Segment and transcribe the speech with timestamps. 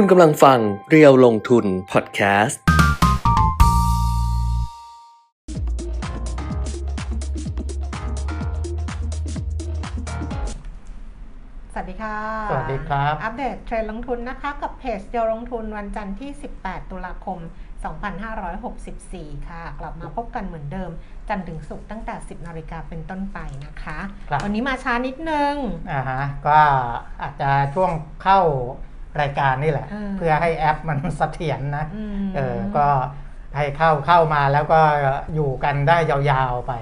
[0.00, 2.60] คุณกำลังฟังเรียวลงทุนพอดแคสต์
[11.72, 12.18] สวัสดีค่ะ
[12.50, 17.38] สวัสดีครับ อัปเดตเทรนด์ลงทุนนะคะ กับเพจเดียวลงทุนวันจันทร์ที่ 18 ตุลาคม
[18.64, 20.90] 2564 ค่ะ กลับมาพบกันเหมือนเดิม
[21.28, 25.54] จันทร์ถึงศุกร์ตั้งแต่ 10 นาฬิกาเป็นต้นไปนะคะ ครับ วันนี้มาช้านิดนึง
[25.90, 26.58] อ่าฮะ ก็
[27.22, 27.90] อาจจะช่วง
[28.24, 28.40] เข้า
[29.22, 32.86] รายการนี่แหละเออเพื่อให้แอปมันเสถียรนะอืมเออก็
[33.56, 34.80] ให้เข้าเข้ามาแล้วก็
[35.34, 36.72] อยู่กันได้ยาวๆไป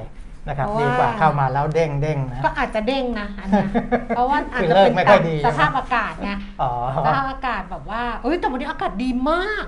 [0.48, 3.69] นะครับเพราะว่าดีกว่าเข้ามาแล้วเด้งเด้งนะก็อาจจะเด้งนะอันเนี้ย
[4.09, 6.30] เพราะว่าอาจคือจะเลิกเป็นไม่ค่อยดีสภาพอากาศไง
[6.62, 9.64] อ๋อสภาพอากาศแบบว่าเอ้ยแต่วันนี้อากาศดีมาก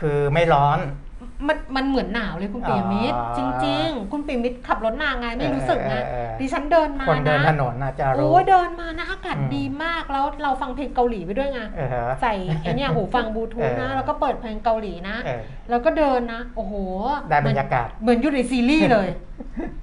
[0.00, 0.78] คือไม่ร้อน
[1.48, 15.40] มันมันเหมือนหนาวเลยคุณปิยมิตรอ๋อจริง ๆ คุณปิยมิตรขับรถมาไงไม่รู้สึกนะเออเออเออดิฉันเดินมาคนเดินนะถนนน่าจะรู้โอ้ยเดินมานะอากาศอืมดีมากแล้วเราฟังเพลงเกาหลีไปด้วยไงเออฮะใส่ไอเนี่ยหูฟังบลูทูธนะเออแล้วก็เปิดเพลงเกาหลีนะเออ
[15.70, 16.74] แล้วก็เดินนะ โอ้โห
[17.30, 19.08] ได้บรรยากาศเหมือนอยู่ในซีรีส์เลย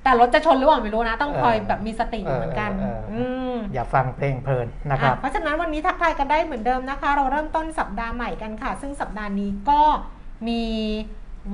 [0.04, 9.82] แต่รถจะชนหรือเปล่าไม่รู้นะ ต้องคอยเออแบบมีสติอยู่เหมือนกันเออเออเอออือืมอย่าฟังเพลงเพลินนะครับอะเพราะฉะนั้นวันนี้ทักทายกันได้เหมือนเดิมนะคะ เราเริ่มต้นสัปดาห์ใหม่กันค่ะ ซึ่งสัปดาห์นี้ก็
[10.48, 10.62] มี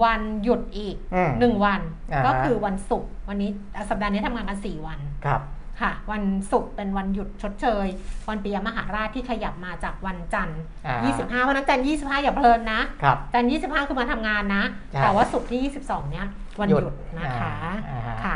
[0.03, 5.41] วันหยุดอีกอืมหนึ่งวัน อ่าฮะ ก็คือวันศุกร์วันนี้อะสัปดาห์นี้ทำงานกันสี่วัน ครับ
[5.81, 7.87] ค่ะ วันศุกร์เป็นวันหยุดชดเชย
[8.29, 16.27] วันปียมหาราชที่ขยับมาจากวันจันทร์อ่า 25 เพราะฉะนั้นจันทร์25 อย่าเพลินนะ ครับ จันทร์25 คือมาทำงานนะ ใช่แต่ว่าศุกร์ที่ 22 เนี้ย
[16.59, 17.55] วันหหยุยุดดนะคะ
[17.89, 18.35] อ่าอ่าฮะ ค่ะ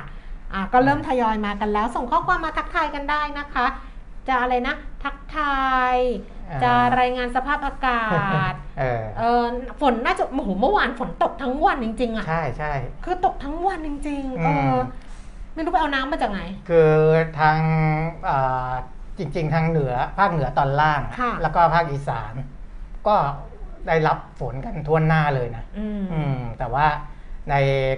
[0.53, 3.65] อะก็เริ่มทยอยมากันแล้ว ส่งข้อความมาทักทายกันได้นะคะ
[4.27, 5.95] จะอะไรนะ ทักทาย
[6.31, 8.03] อ่า จะรายงานสภาพอากา
[8.51, 9.43] ศเออเออ
[9.81, 12.73] ฝนน่าจะโอ้โหเมื่อวานฝนตกทั้งวันจริง ๆอะใช่ใช่
[13.05, 14.75] คือตกทั้งวันจริงๆเออือม
[15.53, 16.91] ไม่รู้ไปเอาน้ำมาจากไหน คือ
[17.39, 17.57] ทาง
[18.29, 18.71] อ่า
[19.17, 22.33] จริง ๆ ทางเหนือภาคเหนือตอนล่างค่ะแล้วก็ภาคอีสาน
[23.07, 23.15] ก็
[23.87, 26.87] ได้รับฝนกันทั่วหน้าเลยนะอืมอืมแต่ว่า
[27.49, 27.55] ใน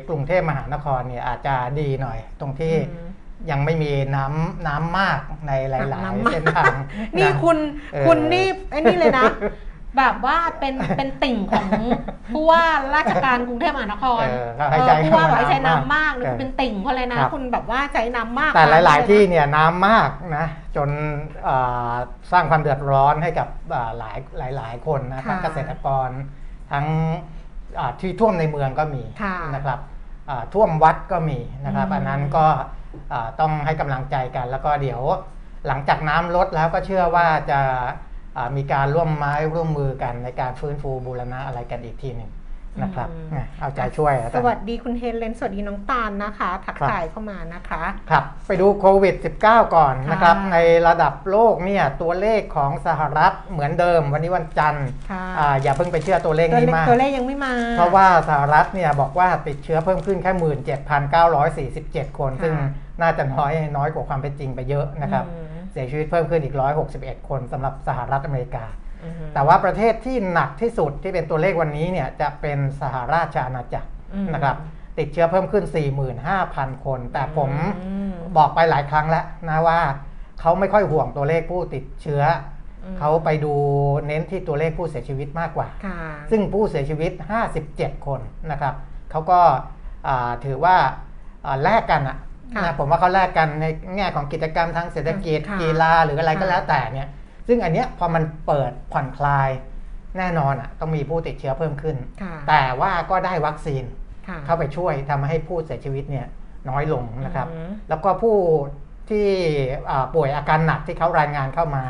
[0.08, 3.09] กรุงเทพมหานครเนี่ยอาจจะดีหน่อย ตรงที่อืม
[3.52, 6.76] ยังไม่มีน้ำน้ำมากในหลายน้ำๆมากเส้นทาง
[7.18, 7.58] นี่ะคุณ
[7.94, 9.26] เออคุณนี่ไอ้นี่เลยนะ
[9.98, 11.68] แบบว่าเป็นเป็นติ่งของ
[12.34, 12.64] ผู้ว่า
[12.96, 20.46] ราชการกรุงเทพมหานครเออเขาให้ใช้เออผู้ว่าบอกให้ใช้น้ำน้ำมามากกนี่เออเป็นติ่งเขาเลยนะครับคุณแบบว่าใช้น้ำมาก แต่หลายมกๆที่เนี่ยน้ำมากนะ
[20.76, 20.90] จน
[21.44, 21.56] เอ่
[21.90, 21.94] อ
[22.32, 24.12] สร้างความเดือดร้อนให้กับเอ่อหลา
[24.50, 26.10] ยหลาย ๆ คนนะทั้งเกษตรกร
[26.72, 26.86] ทั้ง
[27.80, 29.80] อ่าที่ท่วมในเมืองก็มีค่ะนะครับ
[30.30, 32.68] อ่าท่วมวัดก็มีนะครับอืมอันนั้นก็อ่า
[33.40, 35.02] ต้องให้กำลังใจกัน แล้วก็เดี๋ยว
[35.68, 37.60] หลังจากน้ำลดแล้วก็เชื่อว่าจะ
[38.56, 42.32] มีการร่วมไม้ร่วมมือกันในการฟื้นฟูบูรณะอะไรกันอีกทีหนึ่ง
[42.84, 50.58] นะครับอะเอาใจช่วยอาสจารย์วัสดีคุณเฮเลนสวัสดีน้องตาลนะคะ ทักครับทายเข้ามานะคะครับไปดูโควิด -19 ก่อนนะครับค่ะใน
[50.88, 60.32] ระดับโลกเนี่ยตัวเลขของสหรัฐเหมือนเดิม วันนี้วันจันทร์ค่ะอ่าอย่าเพิ่งไปเชื่อตัวเลขตัวนี้เลขมาก ตัวเลขยังไม่มา เพราะว่าสหรัฐเนี่ยบอกว่าติดเชื้อเพิ่มขึ้นแค่
[62.08, 62.56] 17,947 คนค่ะซึ่ง
[63.02, 66.56] น่าจะน้อยน้อยกว่าความเป็นจริงไปเยอะนะครับอืมเสียชีวิตเพิ่มขึ้นอีก
[66.92, 68.89] 161 คนสำหรับสหรัฐอเมริกาอือฮึ
[69.34, 74.56] แต่ว่าประเทศที่หนักที่สุดที่เป็นตัวเลขวันนี้เนี่ยจะเป็นสหราชอาณาจักรอืมนะครับ
[74.98, 75.64] ติดเชื้อเพิ่มขึ้น
[76.24, 77.52] 45,000 คน แต่ผม
[77.86, 79.80] อืมบอกไปหลายครั้งแล้วนะว่า
[80.40, 82.24] เขาไม่ค่อยห่วงตัวเลขผู้ติดเชื้อ
[82.84, 83.54] อมเขาไปดู
[84.06, 85.98] เน้นที่ตัวเลขผู้เสียชีวิตมากกว่าค่ะ
[86.32, 87.12] ซึ่งผู้เสียชีวิต
[87.58, 88.20] 57 คน
[88.52, 88.74] นะครับ
[89.12, 89.40] เขาก็
[90.08, 90.76] อ่าถือว่า
[91.46, 92.18] อ่าแลกกันอะ
[92.56, 93.66] ค่ะนะผมว่าเขาแลกกันใน
[93.96, 97.08] แง่ของกิจกรรมทางเศรษฐกิจค่ะกีฬาหรืออะไรก็ค่ะแล้วแต่เนี่ย
[97.50, 99.50] ซึ่งอันเนี้ยพอมันเปิดผ่อนคลาย
[100.18, 103.84] แน่นอนอะต้องมีผู้ติดเชื้อเพิ่มขึ้นค่ะแต่ว่าก็ได้วัคซีน
[104.28, 106.28] ค่ะเข้าไปช่วยทำให้ผู้เสียชีวิตเนี่ย
[106.70, 108.38] น้อยลงนะครับอืมแล้วก็ผู้
[109.10, 109.28] ที่
[109.90, 111.86] อ่าป่วยอาการหนักที่เขารายงานเข้ามา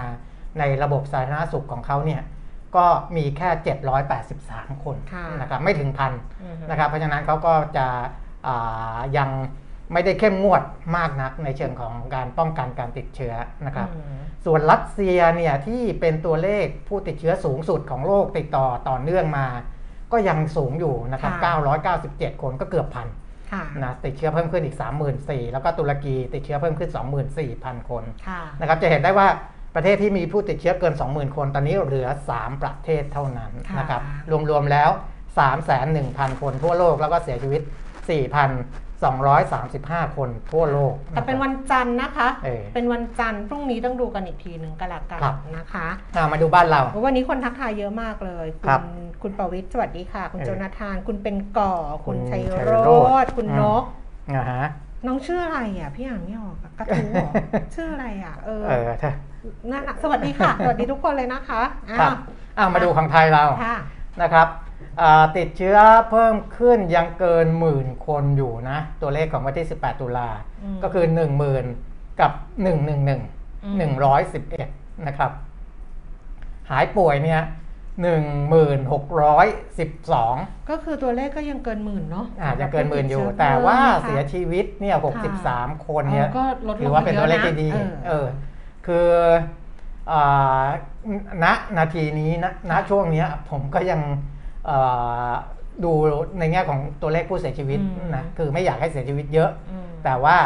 [0.60, 2.22] ในระบบสาธารณสุขของเขาเนี่ย
[2.76, 3.50] ก็มีแค่
[4.18, 7.88] 783 คนค่ะนะครับไม่ถึงพันอือฮึนะครับเพราะฉะนั้นเขาก็จะ
[8.48, 9.30] อ่ายัง
[9.94, 10.64] ไม่ได้เข้มงวด
[10.98, 13.34] มากนักในเชิงของการป้องกันการติดเชื้อ
[13.66, 19.48] นะครับอืม ส่วนรัสเซียเนี่ยที่เป็นตัวเลขผู้ติดเชื้อสูงสุดของโลกติดต่อต่อเนื่องมา
[20.12, 21.54] ก็ยังสูงอยู่นะครับค่ะ
[22.02, 23.08] 997 คนก็เกือบพัน
[23.52, 24.78] ค่ะนะติดเชื้อเพิ่มขึ้นอีก
[25.14, 26.90] 34,000 แล้วก็ตุรกีติดเชื้อเพิ่มขึ้น
[27.40, 29.28] 24,000 คนค่ะนะครับจะเห็นได้ว่า
[29.76, 34.02] ประเทศที่มีผู้ติดเชื้อเกิน 20,000 คนตอนนี้เหลือ 3 ประเทศเท่านั้นค่ะนะครับ
[34.50, 34.90] รวมๆแล้ว
[35.66, 37.62] 3,100,000 คนทั่วโลกแล้วก็เสียชีวิต
[39.08, 48.86] 4,235 คนทั่วโลก แต่เป็นวันจันทร์นะคะเออเป็นวันจันทร์พรุ่งนี้ต้องดูกันอีกทีหนึ่งก็แล้วกันครับนะคะอะมาดูบ้านเรา วันนี้คนทักทายเยอะมากเลยครับณ
[49.22, 51.74] คุณประวิทย์สวัสดีค่ะ คุณเออโจนาธาน คุณเป็นก่อ
[52.06, 52.92] คุณคุณชัยชัยโรโร
[53.24, 53.84] จจน์น์คุณอืมนก
[54.36, 54.66] นะฮะ
[55.08, 57.32] น้องชื่ออะไรอะพี่อ่านไม่ออกอะกระทู้เหรอ
[57.76, 59.12] ชื่ออะไรอะ เออเออถ้า
[59.72, 62.18] นั่นน่ะสวัสดีค่ะ สวัสดีทุกคนเลยนะคะอ้าวครับ
[62.58, 63.78] อ้าวมาดูของไทยเราค่ะ
[64.22, 64.69] นะครับอ่า
[65.38, 65.78] ติดเชื้อ
[66.12, 70.30] เพิ่มขึ้นยังเกินหมื่นคนอยู่นะ ตัวเลขของวันที่ 18 ตุลา
[70.64, 71.20] อืมก็คือ 1
[71.70, 73.76] 0,000 กับ 111อืม
[74.40, 75.32] 111 นะครับ
[76.70, 77.42] หายป่วยเนี่ย
[78.00, 84.98] 1612 ก็คือตัวเลขก็ยังเกินหมื่นเนาะอาจจะเกินหมื่นอยู่สำหรับผู้แต่ว่าชื้อเสียชีวิตเนี่ย
[85.40, 88.28] 63 คนเนี่ยเออก็ลดลงถือว่าเป็นตัวเลขที่ดีเยอะนะเออ
[88.88, 89.08] คือ
[90.12, 90.64] อ่า
[91.44, 91.46] ณ
[91.78, 94.16] นาทีนี้นะณช่วงเนี้ยผมก็ยังอ่า
[95.84, 95.92] ดู
[96.40, 100.38] ในแง่ของตัวเลขผู้เสียชีวิตอืมนะคือไม่อยากให้เสียชีวิตเยอะอืมแต่ว่า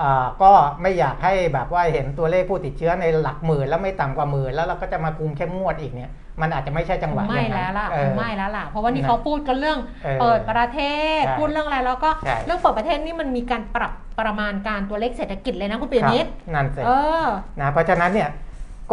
[0.00, 0.52] อ่าก็
[0.82, 10.80] ไม่อยากให้แบบว่าเห็นตัวเลขผู้ติดเชื้อในหลักหมื่นแล้วไม่ต่ำกว่าหมื่นแล้วเราก็จะมาคุมเข้มงวดอีกเนี่ยมันอาจจะไม่ใช่จังหวะไม่อย่างนั้นแล้วล่ะเออไม่แล้วล่ะ เพราะว่านี่นะเขาพูดกันเรื่องเออเปิดประเท
[11.20, 16.90] ศใช่พูดเรื่องอะไรแล้วก็ใช่เรื่องเปิดประเทศนี่มันมีการปรับประมาณการตัวเลขเศรษฐกิจเลยนะคุณปียครับมิตรนั่นสิเอ
[17.24, 17.26] อ
[17.60, 18.30] นะเพราะฉะนั้นเนี่ย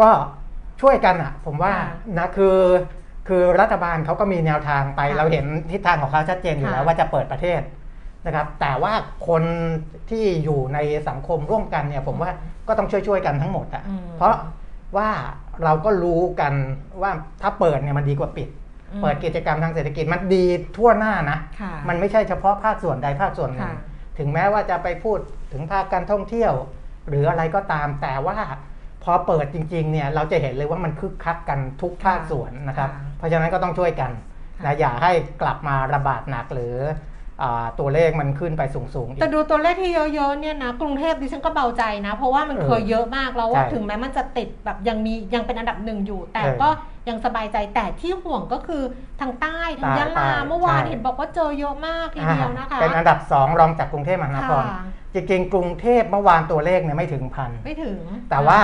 [0.00, 0.10] ก็
[0.80, 1.86] ช่วยกันอะ ผมว่าค่ะ
[2.18, 2.56] นะคือ
[3.30, 7.60] คือรัฐบาลเขาก็มีแนวทางไปค่ะเราเห็นทิศทางของเขาชัดเจนอยู่ค่ะแล้วว่าจะเปิดประเทศ
[8.26, 8.92] นะครับ แต่ว่า
[9.28, 9.42] คน
[10.10, 10.78] ที่อยู่ใน
[11.08, 12.30] สังคมร่วมกันเนี่ยผมว่า
[12.68, 14.34] ก็ต้องช่วยๆกันทั้งหมดอะอืมเพราะ
[14.96, 15.10] ว่า
[15.64, 16.54] เราก็รู้กัน
[17.02, 17.10] ว่า
[17.42, 18.48] ถ้าเปิดเนี่ยมันดีกว่าปิด
[18.92, 20.44] อืมเปิดกิจกรรมทางเศรษฐกิจมันดี
[20.76, 23.74] ทั่วหน้านะค่ะมันไม่ใช่เฉพาะภาคส่วนใดภาคส่วนหนึ่งค่ะ
[24.18, 25.18] ถึงแม้ว่าจะไปพูด
[25.52, 26.52] ถึงภาคการท่องเที่ยว
[27.08, 28.36] หรืออะไรก็ตามแต่ว่า
[29.04, 34.10] พอเปิดจริงๆเนี่ยเราจะเห็นเลยว่ามันคึกคักกันทุกภาคส่วนนะครับค่ะเพราะฉะนั้นก็ต้องช่วยกัน
[34.58, 35.12] ค่ะนะอย่าให้
[35.42, 36.74] กลับมาระบาดหนักหรือ
[37.42, 46.68] อาตัวเลขมันขึ้นไปสูงๆอีแต่กดูตัวเลขที่เยอะๆเนี่ยนะกรุงเทพดิฉันก็เบาใจนะ เพราะว่ามันเออเคยเยอะมากแล้วใช่ถึงแม้มันจะติดแบบยังมียังเป็นอันดับหนึ่งอยู่ แต่เออก็
[47.08, 48.82] ยังสบายใจแต่ที่ห่วงก็คือ
[49.20, 54.82] ทางใต้ทางยะลาใต้เมื่อวานใช่เห็นบอกว่าเจอเยอะมากทีเดียวนะคะอ่าเป็นอันดับสองรองจากกรุงเทพมหานครค่ะ
[55.14, 58.00] จริงๆกรุงเทพเมื่อวานตัวเลขเนี่ยไม่ถึงพันไม่ถึง
[58.30, 58.60] แต่ว่า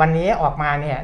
[0.00, 0.98] วันนี้ออกมาเนี่ย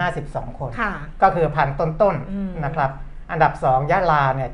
[0.00, 2.90] 1,052 คนค่ะก็คือพันต้นอืมๆนะครับ
[3.30, 4.48] อันดับ 2ยะลาเนี่ย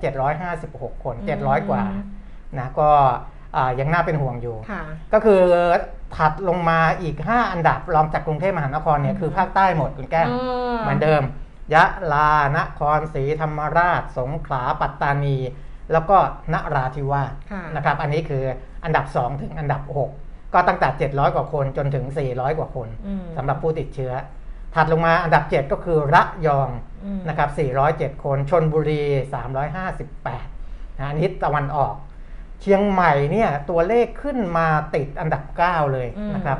[0.44, 1.82] 756 คนอืม700 กว่า
[2.58, 2.90] นะก็
[3.56, 4.82] อ่ายังน่าเป็นห่วงอยู่ค่ะ
[5.12, 5.40] ก็คือ
[6.16, 10.34] ถัดลงมาอีก 5 อันดับรองจากกรุงเทพมหานครเนี่ยอืมคือภาคใต้หมดคุณแก้มเอ
[10.72, 11.22] อเหมือนเดิม
[11.74, 15.36] ยะลานครศรีธรรมราช สงขลาปัตตานี
[15.92, 16.16] แล้วก็
[16.52, 18.44] นราธิวาสค่ะนะครับ อันนี้คือ
[18.84, 19.82] อันดับ 2 ถึงอันดับ
[20.16, 24.12] 6 ก็ตั้งแต่ 700 กว่าคนจนถึง 400 กว่าคนอืมสำหรับผู้ติดเชื้อ
[24.74, 26.70] ถัดลงมาอันดับ 7 ก็คือระยอง
[27.04, 27.50] อืมนะครับ
[27.86, 29.02] 407 คนชนบุรี
[29.80, 31.94] 358นะอันนี้ตะวันออก
[32.60, 36.58] เชียงใหม่เนี่ยตัวเลขขึ้นมาติดอันดับ 9 เลยนะครับ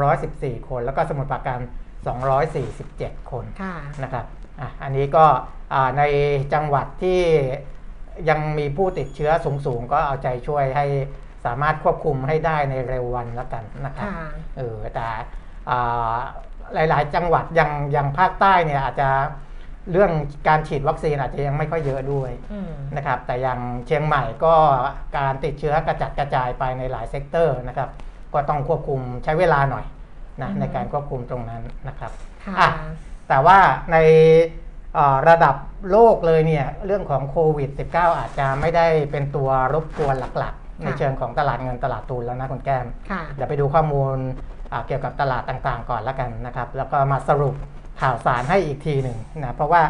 [0.00, 1.60] 314 คนแล้วก็สมุทรปราการ
[2.08, 4.24] 247 คนค่ะนะครับ
[4.60, 5.24] อะอันนี้ก็
[5.72, 6.02] อ่าใน
[6.54, 7.20] จังหวัดที่
[8.28, 9.30] ยังมีผู้ติดเชื้อ
[9.66, 10.86] สูงๆ ก็เอาใจช่วยให้
[11.44, 14.28] สามารถควบคุมให้ได้ในเร็ววันแล้วกันนะครับค่ะ
[14.58, 15.08] เออแต่
[15.70, 16.14] อ่า
[16.74, 19.08] หลายๆ จังหวัดยังยังภาคใต้เนี่ยอาจจะ
[19.92, 20.12] เรื่อง
[20.48, 24.54] การฉีดวัคซีนอาจจะยังไม่ค่อยเยอะด้วยอืมนะครับ แต่อย่างเชียงใหม่ก็
[25.16, 27.90] การติดเชื้อกระจัดกระจายไปในหลาย sector นะครับ
[28.34, 29.84] ก็ต้องควบคุมใช้เวลาหน่อย
[30.40, 32.12] นะอืมในการควบคุมตรงนั้นนะครับ
[32.44, 32.68] ค่ะอะ
[33.28, 33.58] แต่ว่า
[33.92, 33.96] ใน
[34.94, 35.56] เอ่อระดับ
[35.90, 44.16] โลกเลยเนี่ยเรื่องของโควิด -19 อาจจะไม่ได้เป็นตัวรบกวนหลักๆ ในเชิงของตลาดเงินตลาดทุนแล้วนะคุณแก้มค่ะเดี๋ยวไปดูข้อมูล
[44.72, 47.54] อ่าเกี่ยวกับตลาดต่างๆ ก่อนแล้วกันนะครับ แล้วก็มาสรุป
[48.00, 49.82] ข่าวสารให้อีกทีหนึ่งนะเพราะว่า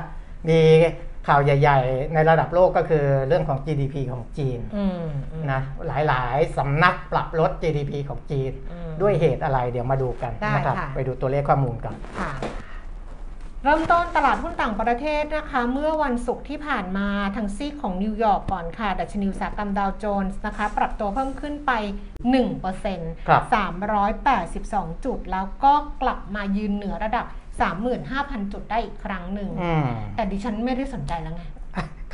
[0.49, 0.61] มี
[1.29, 12.33] ข่าวใหญ่ ๆ ในระดับโลกก็คือเรื่องของ GDP ของจีนอืมอืมนะหลายๆสำนักปรับลด GDP ของจีนอืมด้วยเหตุอะไรเดี๋ยวมาดูกันได้นะครับค่ะไปดูตัวเลขข้อมูลกันค่ะ
[13.65, 21.73] เริ่มต้นตลาดหุ้นต่างประเทศนะคะ เมื่อวันศุกร์ที่ผ่านมาทางซีกของนิวยอร์กก่อนค่ะ ดัชนีอุตสาหกรรมดาวโจนส์นะคะ ปรับตัวเพิ่มขึ้นไป
[22.51, 23.43] 1%ครับ
[24.25, 27.27] 382 จุด แล้วก็กลับมายืนเหนือระดับ
[27.61, 29.85] 35,000 จุดได้อีกครั้งหนึ่งอืม
[30.17, 31.43] แต่ดิฉันไม่ได้สนใจแล้วไง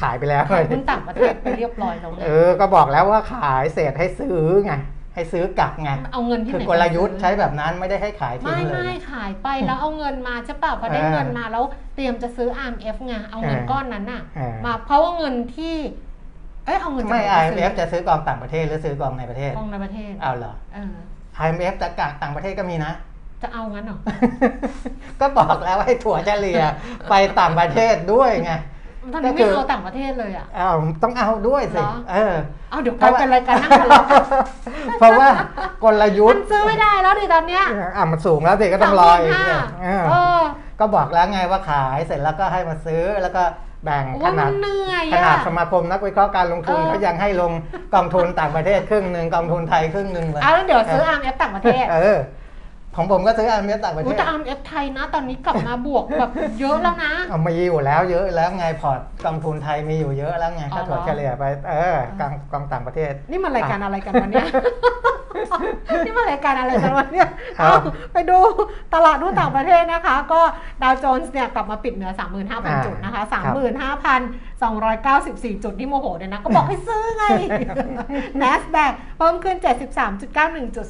[0.01, 4.73] ขายไปแล้วขายหุ้นต่างประเทศไปเรียบร้อยแล้วไง เออ ก็บอกแล้วว่าขายเศษให้ซื้อไง
[5.15, 11.65] ให้ซื้อกลับไง เอาเงินที่คืไหอนกลยุทธ์ไปซื้อใช้แบบนั้นไม่ได้ให้ขายทิ้ไม่งเลไม่ยขายไปแล้วเอาเงินมาใช่ป่ะพอได้เออเงินมาแล้ว
[11.95, 15.77] เตรียมจะซื้อ RMF ไง เอาเงินเออก้อนนั้นน่ะเออมาเพราะว่าเงินที่
[16.65, 20.95] เอ้ยเอาเงินจากไม่หนปซื้ IMF จะซื้อกองต่างประเทศหรือซื้อกองในประเทศ กองในประเทศ เอาเหรอเออ
[21.45, 22.93] IMF แต่กต่างประเทศก็มีนะ
[23.43, 23.99] จะเอางั้นเหรอ
[25.21, 26.63] ก็บอกแล้วให้ถั่วเฉลี่ย
[27.11, 28.53] ไปต่างประเทศด้วยไง
[29.13, 30.71] ตอนก็นี้คืไม่อเอาต่างประเทศเลยอะเอา
[31.03, 32.35] ต้องเอาด้วยสิเหรอเออ
[32.71, 34.23] เอาเดี๋ยวกลายเป็นรายการนั่งทะเลาะกัน
[34.99, 35.29] เพราะว่า
[35.85, 37.65] กลยุทมันธ์ซื้อไม่ได้แล้วดิตอนเนี้ย
[37.97, 40.43] อะมันสูงแล้วสิก็ต้องรออีกสามหมื่นเนี่ยห้าเออเออ
[40.81, 43.43] ก็บอกแล้วไงว่าขายเสร็จแล้วก็ให้มาซื้อแล้วก็
[43.85, 47.53] แบ่งขว่ามันาดนเหนื่อยขนาอะดสมาคมนักวิเคราะห์การลงทุนเออเขายังให้ลง
[47.95, 52.48] กองทุนต่างประเทศครึ่งหนึ่งกองทุนไทยครึ่งหนึ่งเลยเอาแล้วเดี๋ยวซื้อ RMF ต่างประเทศเออพ
[52.97, 56.31] ของผมก็ซื้อ RMF ต่างประเทอุ้ยศแต่อาร์เอฟไทยนะ ตอนนี้กลับมาบวกแบบ
[56.61, 64.47] เยอะแล้วนะเอามีอยู่แล้วเยอะแล้วไงพอร์ตกองทุนไทยมีอยู่เยอะแล้วไงอ๋อถ้าเหรอถัวเฉลี่ยไปเออกองกองต่างประเทศ นี่มันรายการอะไรกันวะเนี่ย
[66.05, 67.29] นี่มันรายการอะไรกันวะเนี่ย
[67.61, 67.81] ครัเอาบ
[68.13, 68.39] ไปดู
[68.95, 70.41] ตลาดหุ้นต่างประเทศนะคะ ก็
[70.83, 72.13] ดาวโจนส์เนี่ยกลับมาปิดเหนือ
[72.49, 73.23] 35,000 จุดนะคะ
[74.83, 77.25] 35,294 จุดที่โมโหเนี่ยนะก็บอกให้ซื้อไง
[78.43, 79.57] NASDAQ เพิ่มขึ้น
[80.17, 80.87] 73.91จุด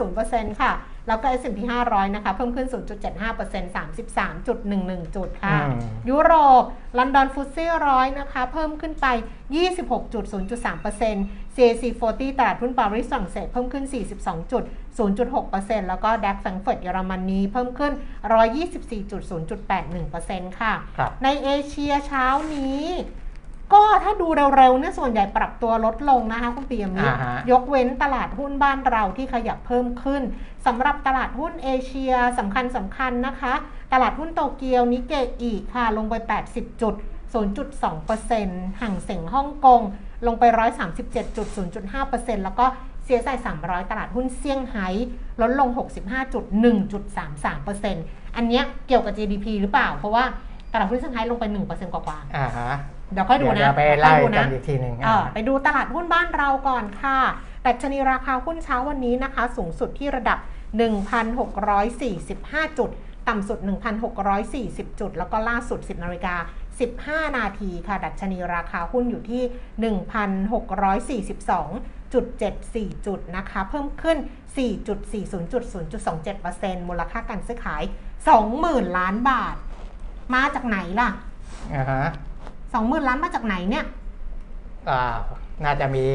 [0.00, 0.72] 0.50%ค่ะ
[1.08, 3.94] แล้วก็ S&P 500 นะคะ เพิ่มขึ้น 0.75%
[4.34, 5.78] 33.11 จุดค่ะอืม
[6.10, 6.62] ยุโรป
[6.98, 9.06] ลอนดอนฟุตซี่ร้อยนะคะ เพิ่มขึ้นไป
[9.56, 13.84] 26.0.3% CAC 40 ตลาดหุ้นปารีสฝรั่งเศสเพิ่มขึ้น
[14.36, 17.92] 42.0.6%แล้วก็ดัคแฟรงก์เฟิร์ตเยอรมนีเพิ่มขึ้น
[19.66, 22.82] 124.0.81%ค่ะครับในเอเชียเช้านี้
[23.74, 30.22] ก็ถ้าดูเร็วๆเนี่ยส่วนใหญ่ปรับตัวลดลงนะคะคุณปียมิตรอ่าฮะยกเว้นตลาดหุ้นบ้านเราที่ขยับเพิ่มขึ้น
[30.66, 33.54] สำหรับตลาดหุ้นเอเชียสำคัญสำคัญนะคะ
[33.92, 36.14] ตลาดหุ้นโตเกียวนิเกอีค่ะ ลงไป
[36.48, 36.94] 80 จุด
[37.32, 39.80] 0.2%ห่างเส็งฮ่องกง
[40.26, 40.44] ลงไป
[41.44, 42.66] 137.0.5%แล้วก็
[43.06, 44.86] เสียใส่300 ตลาดหุ้นเซี่ยงไฮ้
[45.40, 50.24] ลดลง 65.1.33%อันเนี้ยเกี่ยวกับ GDP หรือเปล่า เพราะว่า
[50.72, 52.70] ตลาดหุ้นเซี่ยงไฮ้ลงไป 1%กว่าๆอ่าฮะ
[53.12, 57.18] เดี๋ยวค่อยดูเดี๋ยวนะจะไปเดี๋ยวค่ไล่อยดูกันะนอีกทีหนึ่งเออไปดูตลาดหุ้นบ้านเราก่อนค่ะ
[57.66, 60.38] ดัชนีราคาหุ้นเช้าวันนี้นะคะ สูงสุดที่ระดับ
[61.18, 62.90] 1,645 จุด
[63.28, 63.58] ต่ำสุด
[64.30, 66.34] 1,640 จุด แล้วก็ล่าสุด 10นาฬิกา
[66.86, 69.42] 15 นาทีค่ะ ดัชนีราคาหุ้นอยู่ที่
[72.12, 74.16] 1,642.74 จุดนะคะ เพิ่มขึ้น
[74.56, 77.82] 4.40.0.27%มูลค่าการซื้อขาย
[78.40, 79.56] 20,000 ล้านบาท
[80.34, 81.08] มาจากไหนล่ะ
[81.74, 82.02] อ่าฮะ
[82.56, 83.84] 20,000 ล้านมาจากไหนเนี่ย
[84.90, 85.16] อ่า
[85.64, 86.06] น่าจะมี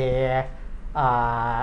[0.97, 1.57] อ่า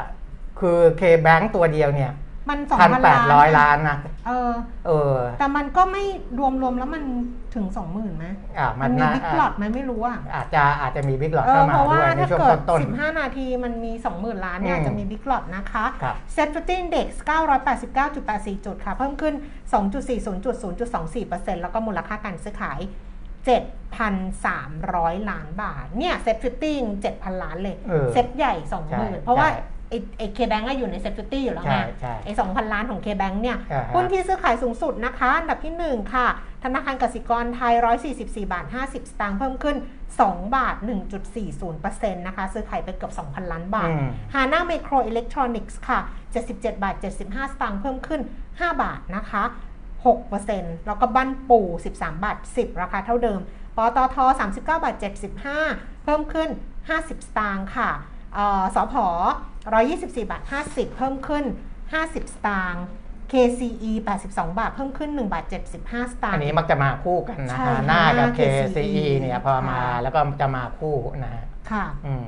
[0.59, 2.13] คือ K-Bank ตัวเดียวเนี่ย
[2.49, 4.53] มันสองพันพันแปดร้อยล้าล้านนนะเออ
[4.87, 6.05] เออ แต่มันก็ไม่
[6.39, 7.03] รวมรวมๆแล้วมัน
[7.55, 8.27] ถึงสองหมื่นไหม
[8.59, 17.09] อ่ามัมันนมีน่าบิ๊กหลอดไหมไม่รู้อะอาจจะอาจจะมีบิ๊กหลอดเออเข้ามาเพราะว่าด้วยในถ้าช่วงเกิดต้น15นาทีมันมี20,000ล้านเนี่ยอืมอาจจะมีบิ๊กหลอดนะคะครับ Set 50 Index
[17.87, 19.35] 989.84จุดค่ะ เพิ่มขึ้น
[20.33, 22.81] 2.40.0.24%แล้วก็มูลค่าการซื้อขาย
[24.05, 36.27] 7,300 ล้านบาท เนี่ย Set 50 7,000 ล้านเลยเออเซ็ตใหญ่ใช่20,000 เพราะว่าใช่ ไอ้ไอ้เคแบงก์อยู่ในเซ็ต50อยู่แล้วไงใช่ใช่ไอ้2,000ล้านของ K-Bank เนี่ยอ่าฮะหุ้นที่ซื้อขายสูงสุดนะคะอันดับที่ 1 ค่ะ
[36.65, 37.75] ธนาคารกสิกรไทย
[38.09, 39.77] 144 บาท 50 สตางค์เพิ่มขึ้น
[40.17, 40.77] 2 บาท
[41.47, 45.99] 1.40%นะคะ ซื้อขายไปเกือบ 2,000 ล้านบาทอืมฮาน่าไมโครอิเล็กทรอนิกส์ค่ะ
[46.41, 49.43] 77 บาท 75 สตางค์เพิ่มขึ้น 5 บาทนะคะ
[50.15, 51.61] 6%แล้วก็บ้านปู
[51.97, 53.41] 13 บาท 10 ราคาเท่าเดิม
[53.77, 54.95] ปตท 39 บาท
[55.51, 56.49] 75 เพิ่มขึ้น
[56.89, 57.91] 50 สตางค์ค่ะ
[58.35, 58.95] เอ่อสพ
[59.63, 61.45] 124บาท50 เพิ่มขึ้น
[61.89, 62.87] 50 สตางค์
[63.33, 63.93] KCE
[64.25, 65.45] 82 บาท เพิ่มขึ้น1บาท
[65.79, 72.27] 75 สตางอันค์นี้มักจะมาคู่กันนะใช่ฮะหน้ากับหน้า KCE KCE เนี่ยพอมาค่ะแล้วก็จะมาคู่นะฮะค่ะอืม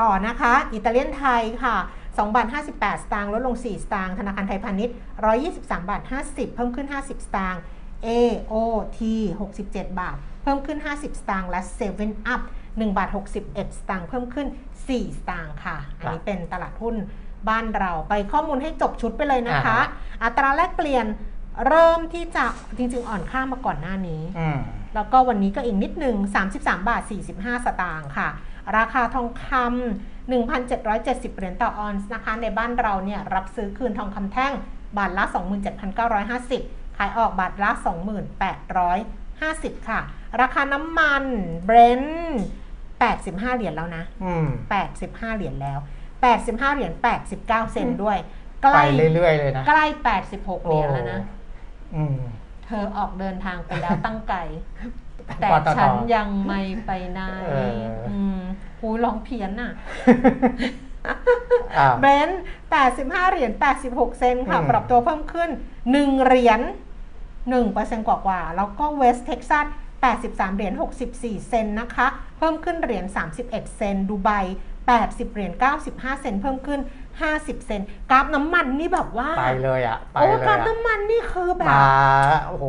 [0.00, 4.94] ต่อนะคะ อิตาเลียนไทยค่ะ2บาท58 สตางค์ลดลง 4 สตางค์ธนาคารไทยพาณิชย์
[5.40, 7.62] 123 บาท 50 เพิ่มขึ้น 50 สตางค์
[8.06, 9.00] AOT
[9.48, 11.60] 67 บาท เพิ่มขึ้น 50 สตางค์และ
[11.96, 12.42] 7 Up
[12.80, 14.46] 1บาท61 สตางค์เพิ่มขึ้น
[14.82, 16.96] 4 สตางค์ค่ะ อันนี้เป็นตลาดหุ้น
[17.48, 21.06] บ้านเราไปข้อมูลให้จบชุดไปเลยนะคะอ่าฮะอัตราแลกเปลี่ยน
[21.68, 22.44] เริ่มที่จะ
[22.76, 24.58] จริง ๆ อ่อนค่ามาก่อนหน้านี้อืม
[24.94, 26.16] แล้วก็วันนี้ก็อีกนิดหนึ่ง
[26.50, 27.02] 33 บาท
[27.34, 28.28] 45 สตางค์ค่ะ
[28.76, 34.52] ราคาทองคำ1,770 เหรียญต่อออนซ์นะคะ ในบ้านเราเนี่ยรับซื้อคืนทองคำแท่ง
[34.98, 35.24] บาทละ
[36.30, 37.70] 27,950 ขายออกบาทละ
[38.60, 40.00] 2850 ค่ะ
[40.40, 41.24] ราคาน้ำมัน
[41.64, 42.38] เบรนท์
[42.98, 44.46] 85 เหรียญแล้วนะอืม
[44.92, 45.78] 85 เหรียญแล้ว
[46.26, 48.18] 85 เหรียญ 89 เซนต์ด้วย
[48.62, 49.84] ใกไปล้เรื่อยๆเลยนะ ใกล้
[50.24, 51.20] 86 เหรียญแล้วนะ
[51.94, 52.16] อืม
[52.66, 54.38] เธอออกเดินทางไปแล้วตั้งไกล
[55.40, 58.40] แต่ปตทฉันยังไม่ไปไหนเอออืม
[58.80, 59.72] หูร้องเพี้ยนน่ะ
[61.78, 62.42] อ่าเบรนท์
[62.84, 63.52] 85 เหรียญ
[63.84, 65.50] 86 เซนต์ค่ะอืมปรับตัวเพิ่มขึ้น
[65.86, 66.60] 1 เหรียญ
[67.34, 69.66] 1%กว่ากว่าๆแล้วก็เวสเท็กซัส
[70.02, 70.72] 83 เหรียญ
[71.12, 72.06] 64 เซนต์นะคะ
[72.38, 74.30] เพิ่มขึ้นเหรียญ 31 เซนต์ดูไบ
[74.86, 75.52] 80 เหรียญ
[75.86, 76.80] 95 เซนต์เพิ่มขึ้น
[77.22, 81.88] 50 เซนต์กราฟน้ำมันนี่แบบว่า ไปเลยอะไปโอ้เลยกราฟอะน้ำมันนี่คือแบบมา
[82.46, 82.66] โอ้โห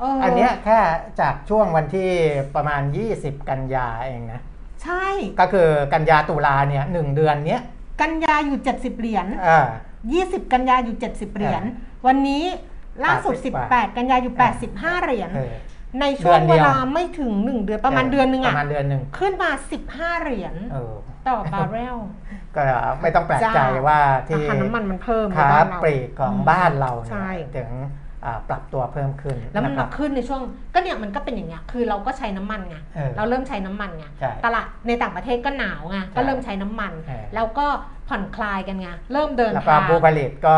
[0.00, 0.78] เอออันเนี้ยแค่
[1.20, 2.10] จากช่วงวันที่
[2.54, 2.82] ประมาณ
[3.14, 4.40] 20 กันยาเองนะ
[4.82, 5.06] ใช่
[5.40, 7.62] ก็คือกันยาตุลาเนี่ยหนึ่งเดือนเนี้ย
[8.00, 9.66] กันยาอยู่ 70 เหรียญอ่า
[10.08, 12.42] 20 กันยาอยู่ 70 เหรียญเออวันนี้
[13.04, 14.34] ล่าสุด 80 18 กันยาอยู่
[14.70, 15.54] 85 เหรียญ เออ
[16.00, 19.50] ในช่วงเดือนเดีเวยวลาไม่ถึง1เดือนประมาณเดือนหนึงปอะระมาณเดือนหนึ่งขึ้นมา
[19.86, 20.94] 15 เหรียญเออ
[21.28, 21.96] ต่อบาร์เรล
[22.56, 22.62] ก็
[23.00, 27.70] ไม่ต้องแปลกใจจ้าว่าราที่คาน้ำมันมันเพิ่มในค้าบ้านเราปลีกของบ้านเราใช่เนี่ยถึง
[28.24, 30.40] อ่าปรับตัวเพิ่มขึ้น แล้วมันนะครัมาบขึ้นในช่วง
[30.74, 37.66] ก็เนี่ยมันก็เป็นอย่างเงี้ยคือเราก็ใช้น้ำมันไงเออเราเริ่มใช้น้ำมันไงใช่ตลาดในต่างประเทศก็หนาวไงก็เริ่มใช้น้ำมันเออแล้วก็
[38.08, 40.56] ผ่อนคลายกันไงเริ่มเดินแล้วก็ทางผู้ผลิตก็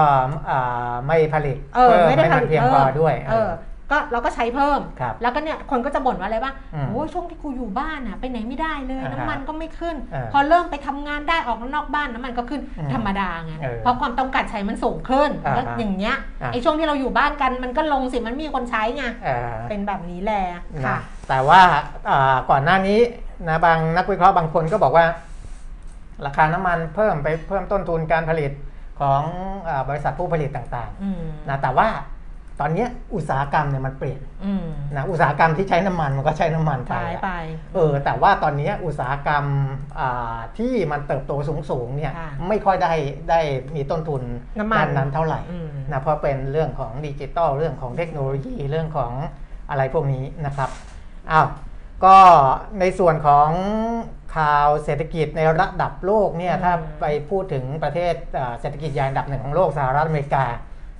[0.50, 3.50] อ่าไม่ผลิตเออเพิ่มไม่ได้ให้ผมันลิตเพียงพอด้วยเออ
[3.92, 20.42] ก็เราก็ใช้เพิ่ม ครับแล้วก็เนี่ยคนก็จะบ่นว่าอะไรบ้างอืมโอ้ยช่วงที่กูอยู่บ้านอะไปไหนไม่ได้เลย อ่าฮะน้ำมันก็ไม่ขึ้นเออพอเริ่มไปทำงานได้ออกนอกบ้านน้ำมันก็ขึ้นอืมธรรมดาไงเออเพราะความต้องการใช้มันสูงขึ้นอ่าฮะแล้วอย่างเงี้ยอะไอ้ช่วงที่เราอยู่บ้านกันมันก็ลงสิมันมีคนใช้ไงเอ่อเป็นแบบนี้แหละ
[20.76, 20.96] นะค่ะ
[21.28, 21.60] แต่ว่า
[22.08, 23.00] อ่าก่อนหน้านี้
[23.48, 25.04] นะบางนักวิเคราะห์บางคนก็บอกว่า
[26.26, 28.52] ราคาน้ำมันเพิ่มไปเพิ่มต้นทุนการผลิต
[29.00, 29.22] ของ
[29.68, 31.88] อาบริษัทผู้ผลิตต่างอืม ๆนะแต่ว่า
[32.64, 34.66] ตอนเนี้ยอุตสาหกรรมเนี่ยมันเปลี่ยนอืม
[34.96, 37.30] นะอุตสาหกรรมที่ใช้น้ำมันมันก็ใช้น้ำมันไปใช้ไป
[37.74, 39.44] เออแต่ว่าตอนนี้อุตสาหกรรม
[39.98, 41.32] อ่าที่มันเติบโต
[41.70, 42.92] สูงๆเนี่ยค่ะไม่ค่อยได้
[43.30, 43.40] ได้
[43.74, 44.22] มีต้นทุน
[44.58, 49.12] น้ำมันด้านนั้นเท่าไหร่อืมนะเพราะเป็นเรื่องของดิจิตอลเรื่องของเทคโนโลยีเรื่องของ
[49.70, 50.70] อะไรพวกนี้นะครับ
[51.30, 51.48] อ้าว
[52.04, 52.16] ก็
[52.80, 53.48] ในส่วนของ
[54.36, 60.46] ข่าวเศรษฐกิจในระดับโลกเนี่ยอืมถ้าไปพูดถึงประเทศอ่าเศรษฐกิจใหญ่อันดับหนึ่งของโลกสหรัฐอเมริกา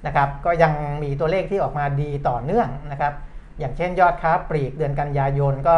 [0.07, 3.13] นะครับก็ยังมีตัวเลขที่ออกมาดีต่อเนื่องนะครับ
[3.59, 5.77] อย่างเช่นยอดค้าปลีกเดือนกันยายนก็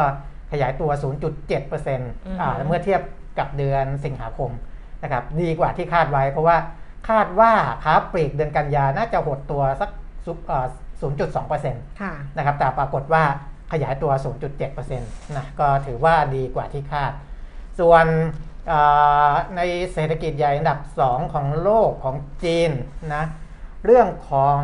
[0.53, 0.91] ขยายตัว
[1.45, 3.01] 0.7%อ่าเมื่อเทียบ
[3.39, 4.51] กับเดือนสิงหาคม
[5.03, 6.57] นะครับดีกว่าที่คาดไว้ เพราะว่า
[7.09, 7.53] คาดว่า
[7.85, 9.91] ค้าปลีกเดือนกันยาน่าจะหดตัวสัก
[10.27, 10.67] ซุปอ่า
[11.03, 13.25] 0.2%นค่ะะครับแต่ปรากฏว่า
[13.73, 14.13] ขยายตัว
[14.55, 17.13] 0.7%นะก็ถือว่าดีกว่าที่คาด
[17.81, 18.07] ส่วน
[18.71, 19.61] อ่าใน
[19.93, 22.71] เศรษฐกิจใหญ่อันดับ 2 ของโลกของจีน
[23.15, 23.25] นะ
[23.85, 24.59] เรื่องของ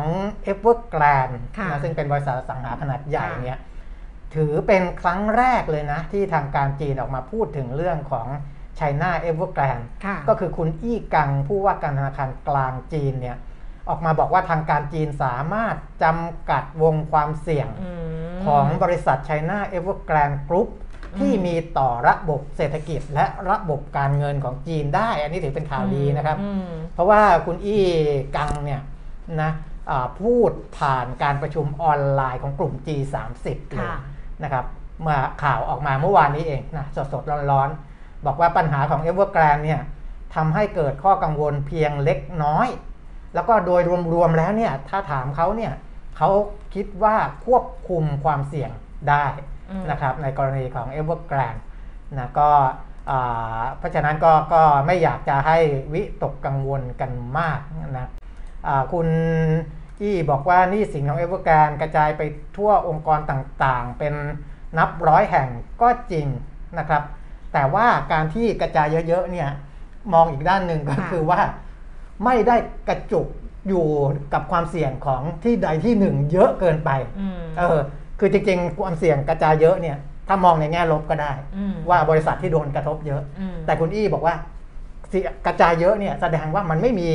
[0.51, 3.59] Evergrande ค่ะนะซึ่งเป็นบริษัทอสังหาขนาดใหญ่ค่ะเนี่ย
[4.35, 8.27] ถือเป็นครั้งแรกเลยนะ ที่ทางการจีนออกมาพูดถึงเรื่องของ
[8.79, 13.37] China Evergrande ค่ะก็คือคุณอี้กังผู้ว่าการธนาคารกลางจีนเนี่ย
[13.89, 17.91] ออกมาบอกว่าทางการจีนสามารถจำกัดวงความเสี่ยงอื
[18.33, 20.69] มของบริษัท China Evergrande Group
[21.19, 27.83] ที่มีต่อระบบเศรษฐกิจและระบบการเงินของจีนได้ อันนี้ถือเป็นข่าวดีนะครับอืมเพราะว่าคุณอี้
[28.37, 28.81] กังเนี่ย
[29.41, 29.51] นะ
[29.89, 33.99] อ่าพูดผ่านการประชุมออนไลน์ของกลุ่ม G30 เลยค่ะ
[34.43, 34.65] นะครับ
[35.01, 39.81] เมื่อข่าวออกมาเมื่อวานนี้เองนะสดๆร้อนๆ บอกว่าปัญหาของ Evergrande เนี่ย
[40.35, 42.67] ทำให้เกิดข้อกังวลเพียงเล็กน้อย
[43.33, 43.81] แล้วก็โดย
[44.13, 45.73] รวมๆแล้วเนี่ยถ้าถามเขาเนี่ย
[46.17, 46.29] เขา
[46.75, 48.71] คิดว่าควบคุมความเสี่ยง
[49.09, 49.25] ได้
[49.69, 51.61] อืมนะครับในกรณีของ Evergrande
[52.17, 52.49] นะก็
[53.11, 55.57] อ่าเพราะฉะนั้นก็ก็ไม่อยากจะให้
[55.93, 57.59] วิตกกังวลกันมาก
[57.99, 58.07] นะอ่า
[58.93, 59.07] คุณ
[60.01, 62.21] อี้บอกว่าหนี่สินของ Evergrande กระจายไป
[62.57, 64.13] ทั่วองค์กรต่างๆ เป็น
[64.77, 65.47] นับร้อยแห่ง
[65.81, 66.27] ก็จริง
[66.79, 67.03] นะครับ
[67.53, 69.49] แต่ว่าการที่กระจายเยอะๆเนี่ย
[70.13, 71.41] มองอีกด้านหนึ่งก็ค่ะคือว่า
[72.25, 72.55] ไม่ได้
[72.89, 73.27] กระจุก
[73.67, 73.85] อยู่
[74.33, 77.79] กับความเสี่ยงของที่ใดที่หนึ่งเยอะเกินไปอืมเออ
[78.19, 79.97] คือจริงๆ ความเสี่ยงกระจายเยอะเนี่ย
[80.27, 84.35] ถ้ามองในแง่ลบก็ได้อืมว่าบริษัทที่โดนกระทบเยอะอืมแต่คุณอี้บอกว่า
[85.09, 87.09] เสี่ยงกระจายเยอะเนี่ยแสดงว่ามันไม่มี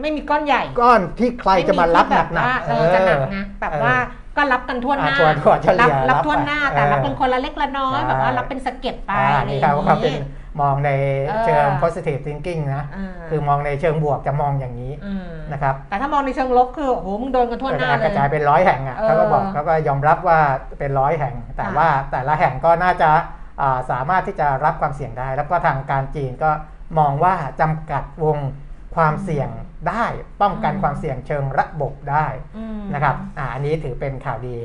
[0.00, 3.94] ไม่มีก้อนใหญ่ก้อนที่ใครจะมารับหไที่นักแบบว่าๆเออจะหนักนะแบบว่า
[4.36, 10.22] ก็รับกันทั่วหน้าอ่าทั่วทั่วเฉลี่ยรับรับทั่วหน้าไปแต่รับเออเป็นคนละเล็กละน้อยใช่แบบว่ารับเป็นสะเก็ดไปอ่าอะไรอนี่ย่างเขาเขาเป็นนี้
[10.60, 10.90] มองใน
[11.28, 20.40] เออเชิง positive thinking นะอ่าคือมองในเชิงบวกจะมองอย่างนี้อืมนะครับ แต่ถ้ามองในเชิงลบคือโอ้โหมึงโดนกันทั่วหน้าเลกยระจายเป็นร้อยแห่งอะเออเขาก็บอกเขาก็ยอมรับว่า
[20.78, 23.10] เป็นร้อยแห่ง แต่ค่ะว่าแต่ละแห่งก็น่าจะ
[23.60, 26.50] อ่าสามารถที่จะรับความเสี่ยงได้ แล้วก็ทางการจีนก็
[26.98, 28.38] มองว่าจำกัดวง
[28.96, 29.48] ความเสี่ยง
[29.88, 30.04] ได้
[30.42, 34.56] ป้องกันอืมความเสี่ยงเชิงระบบได้อืมนะครับอ่าอันนี้ถือเป็นข่าวดี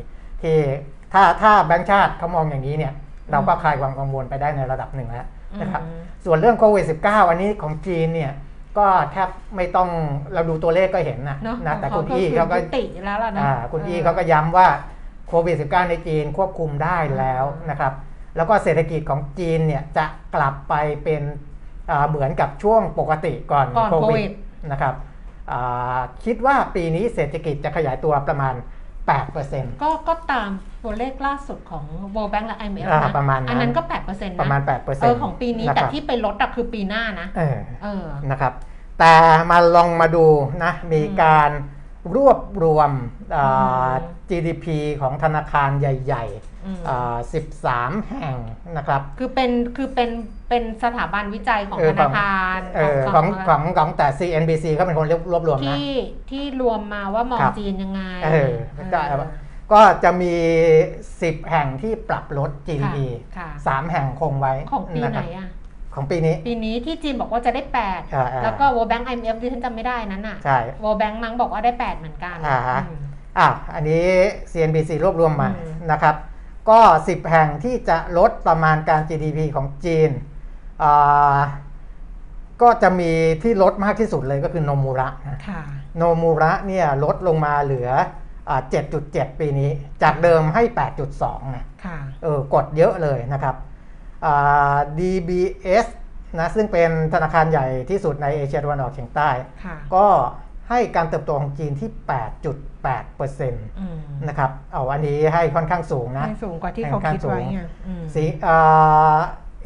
[0.42, 0.58] ที่
[1.14, 2.94] ถ้าถ้าแบงก์ชาติเขามองอย่างนี้เนี่ย
[3.32, 5.28] เราก็คลายความกังวลไปได้ในระดับหนึ่งแล้ว
[5.62, 8.32] นะครับอืมส่วนเรื่องโควิด -19 อันนี้ของจีนเนี่ย
[8.78, 9.90] ก็แทบไม่ต้อง
[10.34, 14.68] เราดูตัวเลขก็เห็นนะเนาะนะแต่ขคุงณอี้เขาก็ยุติแล้วล่ะนะอ่าคุณอี้เขาก็ย้ำว่า
[15.28, 17.94] โควิด -19 ในจีนควบคุมได้แล้วนะครับ
[18.36, 20.06] แล้วก็เศรษฐกิจของจีนเนี่ยจะ
[20.36, 21.22] กลับไปเป็น
[21.90, 24.34] อ่าเหมือนกับช่วงปกติก่อนก่อนโคโควิวิดด
[24.72, 25.09] นะครับอ่า
[26.26, 28.54] คิดว่าปีนี้เศรษฐกิจจะขยายตัวประมาณ
[29.14, 30.50] 8%ก็ก็ตาม
[30.84, 31.86] ตัวเลขล่าสุดของ
[32.16, 38.54] World Bank และ IMF อ่านะประมาณนั้นอันนั้นก็ 8%นะประมาณ 8%เออของปีนี้ะแต่ครับที่ไปลดอะคือปีหน้านะเออเออนะครับ
[39.00, 39.14] แต่
[39.52, 40.26] มาลองมาดู
[40.64, 41.52] นะ มีการ
[42.16, 42.92] รวบรวม
[43.36, 44.66] อ่าอืม GDP
[45.02, 48.38] ของธนาคารใหญ่อืมๆอ่า 13 แห่ง
[48.78, 50.10] นะครับ คือเป็นคือเป็น
[50.50, 55.92] เป็นสถาบันวิจัยของเออธนาคารเออของของของแต่ CNBC ก็เป็นคนรวบรวมนะที่
[56.32, 58.54] ที่รวมมาว่ามองครับจีนยังไงเออ
[58.94, 59.28] ก็เออ
[59.72, 60.34] ก็จะมี
[60.94, 62.98] 10 แห่งที่ปรับลด GDP
[63.38, 65.48] ค่ะ3แห่งคงไว้ของปีนะไหคนรับอะ
[65.96, 73.02] ของปีนี้ ปีนี้ที่จีนบอกว่าจะได้อ่าๆ8แล้วก็ World Bank IMF ที่ฉันจำไม่ได้นั้นอะใช่ World Bank มั้งบอกว่าได้ 8 เหมือนกันอ่าฮะอืม
[73.40, 74.04] อะอันนี้
[74.52, 76.16] CNBC รวบรวมมาอืมนะครับ
[76.70, 80.12] ก็ 10 แห่งที่จะลดประมาณการ GDP ของจีน
[80.84, 81.40] อ่า
[82.62, 83.12] ก็จะมี
[83.44, 85.62] ที่ลดมากที่สุดเลยก็คือโนมูระนะค่ะ
[85.98, 87.90] โนมูระเนี่ยลดลงมาเหลือ
[88.50, 88.62] อ่า
[89.00, 89.70] 7.7 ปีนี้
[90.04, 90.64] จากเดิมให้
[91.10, 93.56] 8.2นะค่ะเออกดเยอะเลยนะครับ
[94.26, 95.86] อ่า DBS
[96.40, 99.30] นะซึ่งเป็นธนาคารใหญ่ที่สุดในเอเชียตะวันออกเฉียงใต้
[99.66, 100.06] ค่ะก็
[100.70, 101.90] ให้การเติบโตของจีนที่
[102.60, 109.18] 8.8%อืมนะครับเอาอันนี้ให้ค่อนข้างสูงนะให้สูงกว่าที่เขาคิดไว้ไงอืมสีอ่า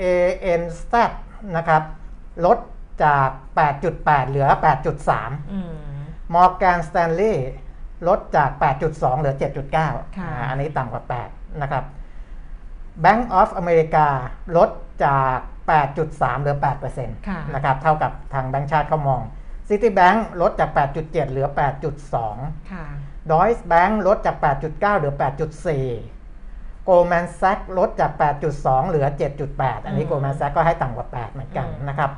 [0.02, 0.94] ANZ
[1.58, 1.84] นะครับ
[2.46, 2.58] ลด
[3.04, 3.30] จาก
[3.80, 4.48] 8.8 เหลือ
[5.00, 5.74] 8.3อืม
[6.36, 7.36] Morgan Stanley
[8.08, 8.50] ลดจาก
[8.82, 9.36] 8.2 เหลือ
[9.76, 11.84] 7.9ค่ะอ่าอันนี้ต่ำกว่า 8 นะครับ
[13.04, 14.06] Bank of America
[14.58, 14.70] ลด
[15.06, 15.38] จาก
[15.76, 16.58] 8.3 เหลือ
[16.92, 19.22] 8%ค่ะนะครับ เท่ากับทางแบงก์ชาติเขามอง
[19.74, 21.48] Citibank ลดจาก 8.7 เหลือ
[22.10, 22.86] 8.2ค่ะ
[23.32, 25.14] Deutsche Bank ลดจาก 8.9 เหลือ
[26.00, 28.12] 8.4 Goldman Sachs ลดจาก
[28.52, 29.08] 8.2 เหลือ
[29.48, 32.12] 7.8 อันนี้อืม Goldman Sachs ก็ให้ต่ำกว่า 8 เหมือนกันอืมนะครับ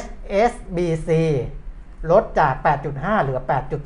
[0.00, 1.10] HSBC
[2.10, 2.54] ลดจาก
[2.88, 3.40] 8.5 เหลือ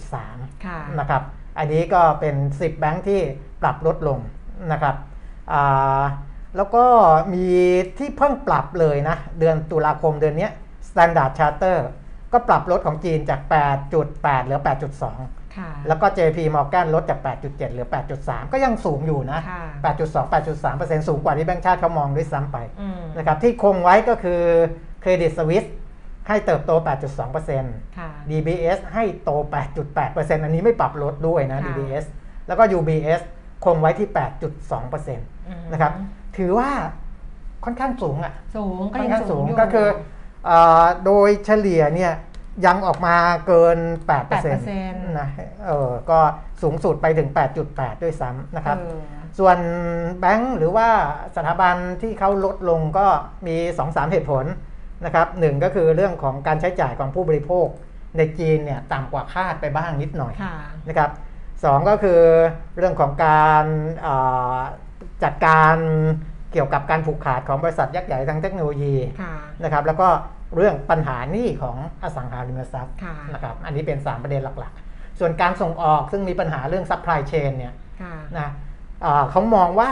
[0.08, 1.22] 8.3ค่ะนะครับ
[1.58, 3.20] อันนี้ก็เป็น 10 แบงค์ที่
[3.62, 4.18] ปรับลดลง
[4.72, 4.96] นะครับ
[5.52, 6.02] อ่า
[6.56, 6.84] แล้วก็
[7.34, 7.46] มี
[7.98, 10.52] ที่เพิ่งปรับเลยนะ เดือนตุลาคมเดือนเนี้ย
[10.88, 11.78] Standard Charter
[12.32, 13.40] ก็ปรับลดของจีนจาก
[13.92, 14.60] 8.8 เหลือ
[15.06, 17.86] 8.2ค่ะแล้วก็ JP Morgan ลดจาก 8.7 เหลือ
[18.20, 19.62] 8.3 ก็ยังสูงอยู่นะค่ะ
[19.98, 24.40] 8.2 8.3 สูงกว่าที่แบงก์ชาติเขามองด้วยซ้ำไปอืมนะครับที่คงไว้ก็คือ
[25.02, 25.68] Credit Suisse
[26.28, 26.70] ให้เติบโต
[27.34, 29.30] 8.2%ค่ะ DBS ให้โต
[29.86, 32.04] 8.8%อันนี้ไม่ปรับลดด้วยนะค่ะ DBS
[32.46, 33.20] แล้วก็ UBS
[33.64, 34.08] คงไว้ที่
[34.60, 35.16] 8.2%
[35.72, 35.92] นะครับ
[36.36, 36.70] ถือว่า
[37.64, 40.11] ค่อนข้างสูงอะ สูงก็ค่อนยังข้างสูสูงงอยู่ก็คือเอ่อ
[41.04, 42.12] โดยเฉลี่ยเนี่ย
[42.66, 45.28] ยังออกมาเกิน 8%น8%ะ
[45.66, 46.18] เออก็
[46.62, 47.28] สูงสุดไปถึง
[47.66, 49.00] 8.8 ด้วยซ้ำนะครับเออ
[49.38, 49.58] ส่วน
[50.20, 50.88] แบงก์หรือว่า
[51.36, 53.06] สถาบันที่เขาลดลงก็
[53.46, 54.44] มี 2-3 เหตุผล
[55.04, 57.66] นะครับหนึ่งก็คือเรื่องของการใช้จ่ายของผู้บริโภค
[58.16, 60.56] ในจีนเนี่ยต่ำกว่าคาดไปบ้างนิดหน่อยค่ะ
[60.88, 61.10] นะครับ
[61.64, 62.20] สองก็คือ
[62.76, 63.64] เรื่องของการ
[64.02, 64.14] เอ่
[64.54, 64.58] อ
[65.24, 65.76] จัดการ
[66.52, 70.08] เกี่ยวกับการผูกขาดของบริษัทยักษ์ใหญ่ทางเทคโนโลยีค่ะนะครับแล้วก็
[70.56, 78.48] เรื่องปัญหาหนี้ของอสังหาริมทรัพย์ค่ะนะครับอันนี้เป็น 3 ประเด็นหลักๆ ส่วนการส่งออกซึ่งมีปัญหาเรื่อง supply chain เนี่ยค่ะนะ
[79.02, 79.90] เอ่อเขามองว่า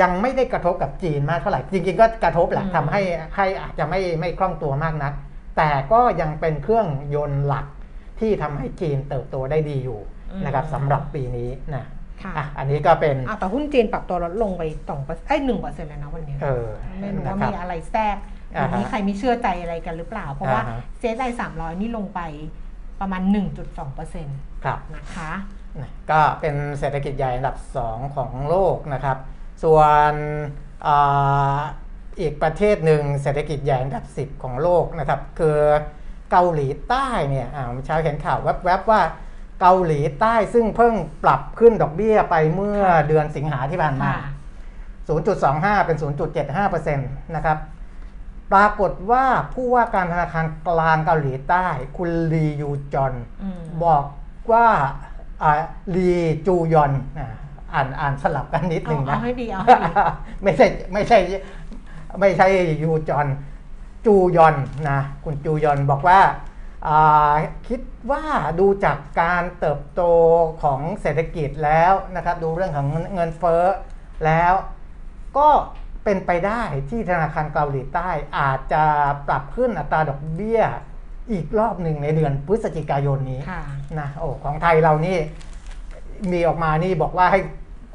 [0.00, 3.02] ยังไม่ได้กระทบกับจีนมากเท่าไหร่ จริงๆก็กระทบแหละอืมทำให้
[3.36, 5.12] ให้อาจจะไม่ไม่คล่องตัวมากนัก
[5.56, 7.66] แต่ก็ยังเป็นเครื่องยนต์หลัก
[8.20, 10.00] ที่ทำให้จีนเติบโตได้ดีอยู่
[10.44, 11.95] นะครับสำหรับปีนี้นะค่ะ
[12.36, 16.66] อะอันนี้ก็เป็นอะแต่หุ้นจีนปรับตัวลดลงไปสองเปอร์เซ็นต์ไอ้หนึ่งเปอร์เซ็นต์เลยนะวันนี้เออ
[17.00, 18.16] ไม่รู้นะว่าครับมีอะไรแทรก
[18.52, 22.20] หรือมีอ่าฮะใครไม่เชื่อใจอะไรกันหรือเปล่า เพราะว่าอ่าฮะเซ็นไอสามร้อยนี่ลงไป
[23.00, 23.22] ประมาณ
[23.58, 25.32] 1.2เปอร์เซ็นต์ครับนะคะ
[25.80, 29.18] นะก็เป็นเศรษฐกิจใหญ่อันดับ 2 ของโลกนะครับ
[29.62, 30.12] ส่วน
[30.86, 31.60] อา
[32.20, 35.58] อีกประเทศหนึ่งเศรษฐกิจใหญ่อันดับ 10 ของโลกนะครับ คือ
[36.30, 39.00] เกาหลีใต้เนี่ยอ่าเมื่อเช้าเห็นข่าวแวบๆว่า
[39.60, 44.32] เกาหลีใต้ซึ่งเพิ่งปรับขึ้นดอกเบี้ยไปเมื่อเดือนสิงหาที่ผ่านมาค่ะ
[45.78, 45.96] 0.25 เป็น
[46.46, 47.58] 0.75%นะครับ
[48.52, 51.66] ปรากฏว่าผู้ว่าการธนาคารกลางเกาหลีใต้
[51.96, 54.04] คุณลียูจอนอืมบอก
[54.52, 54.66] ว่า
[55.42, 55.52] อ่า
[55.96, 56.12] ลี
[56.46, 57.28] จูยอนอ่า
[57.74, 59.92] อ่านอ่านสลับกันนิดหนึ่งเอานะเอาให้ดีเอาให้ดี
[60.42, 61.18] ไม่ใช่ไม่ใช่
[62.20, 62.48] ไม่ใช่
[62.82, 63.26] ยูจอน
[64.06, 64.56] จูยอน
[64.90, 66.30] นะคุณจูยอนบอกว่าอ่า
[67.68, 68.24] คิดว่า
[68.60, 70.02] ดูจากการเติบโต
[70.62, 73.64] ของเศรษฐกิจแล้วนะครับดูเรื่องของเงินเฟ้อ
[74.24, 74.52] แล้ว
[75.38, 75.48] ก็
[76.04, 78.08] เป็นไปได้ที่ธนาคารเกาหลีใต้
[78.38, 78.84] อาจจะ
[79.28, 80.62] ปรับขึ้นอัตราดอกเบี้ย
[81.32, 83.62] อีกรอบหนึ่งในเดือนพฤศจิกายนนี้ค่ะ
[84.00, 85.18] นะโอ้ของไทยเรานี่
[86.32, 87.40] มีออกมานี่บอกว่าให้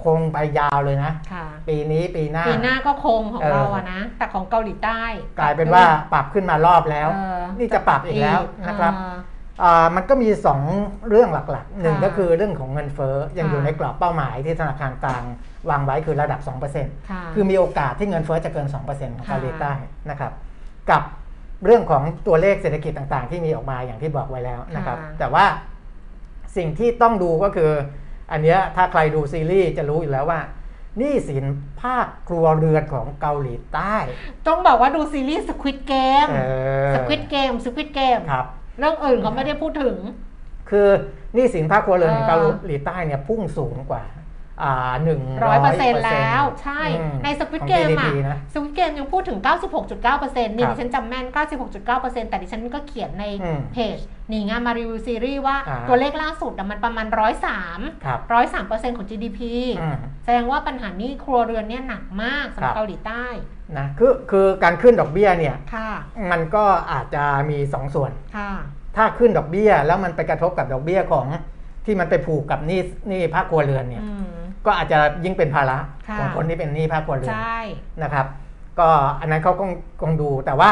[0.05, 5.01] คงไปยาวเลยนะ ค่ะ ปีนี้ปีหน้า ปีหน้าก็คงของเออ เราอะนะ แต่ของเกาหลีใต้
[5.39, 5.83] กลายเป็นว่า
[6.13, 9.17] ปรับขึ้นมารอบแล้ว เออนี่จะปรับอีกแล้วนะครับ เออ
[9.63, 10.29] อ่ามันก็มี
[10.69, 15.23] 2 เรื่องหลักๆหนึ่งค่ะก็คือเรื่องของเงินเฟ้อยังค่ะ อยู่ในกรอบเป้าหมายที่ธนาคารกลาง
[15.69, 16.39] วางไว้คือระดับ
[16.75, 18.75] 2%ค่ะ คือมีโอกาสที่เงินเฟ้อจะเกิน 2%
[19.17, 19.73] ของค่ะ เกาหลีใต้
[20.09, 20.31] นะครับ
[20.91, 21.03] กับ
[21.65, 25.45] เรื่องของตัวเลขเศรษฐกิจต่างๆ ที่มีออกมาอย่างที่บอกไว้แล้วนะครับค่ะแต่ว่า
[26.57, 27.71] สิ่งที่ต้องดูก็คือ
[28.31, 30.41] อันเนี้ยถ้าใครดูซีรีส์จะรู้อยู่แล้วว่า
[30.97, 31.45] หนี่สิน
[31.81, 33.95] ภาคครัวเรือนของเกาหลีใต้
[34.47, 36.39] ต้องบอกว่าดูซีรีส์ Squid Game เอ
[36.91, 38.45] อ Squid Game Squid Game ครับ
[38.79, 39.97] เรื่องอื่นเขาไม่ได้พูดถึง
[40.69, 40.87] คือ
[41.33, 44.20] หนี้สินภาคครัวเรือนของเออเกาหลีใต้เนี่ยพุ่งสูงกว่าอ่า
[45.03, 49.39] หนึ่งร้อยเปอร์เซ็นต์แล้ว ใช่อืมในสควิตของเกมอะ GDP นะสควิตเกมยังพูดถึง
[49.97, 51.25] 96.9%นี่ครับดิฉันจำแม่น
[51.77, 53.97] 96.9%แต่ดิฉันก็เขียนในอืมเพจ
[54.29, 57.07] หนีงานมารีวิวซีรีส์ว่าอ่าตัวเลขล่าสุดอะมันประมาณ
[57.55, 58.19] 103ครับ
[58.59, 59.39] 103%ของ GDP
[59.81, 63.25] อืมแสดงว่าปัญหาหนี้ครัวเรือนเนี่ยหนักมากสำหรับครับเกาหลีใต้
[63.77, 65.89] นะคือคือการขึ้นดอกเบี้ยเนี่ยค่ะ
[66.31, 68.51] มันก็อาจจะมีสองส่วนค่ะ
[68.97, 71.27] ถ้าขึ้นดอกเบี้ยแล้วมันไปกระทบกับดอกเบี้ยของ
[71.85, 75.77] ที่มันไปผูกกับหนี้หนี้ภาคครัวเรือนเนี่ยอืม ก็อาจจะยิ่งเป็นภาระ
[76.09, 77.59] ค่ะของคนที่เป็นหนี้ภาคครัวเรือนใช่
[78.03, 78.25] นะครับ
[78.79, 79.71] ก็อันนั้นเขาคง
[80.01, 80.71] คงดูแต่ว่า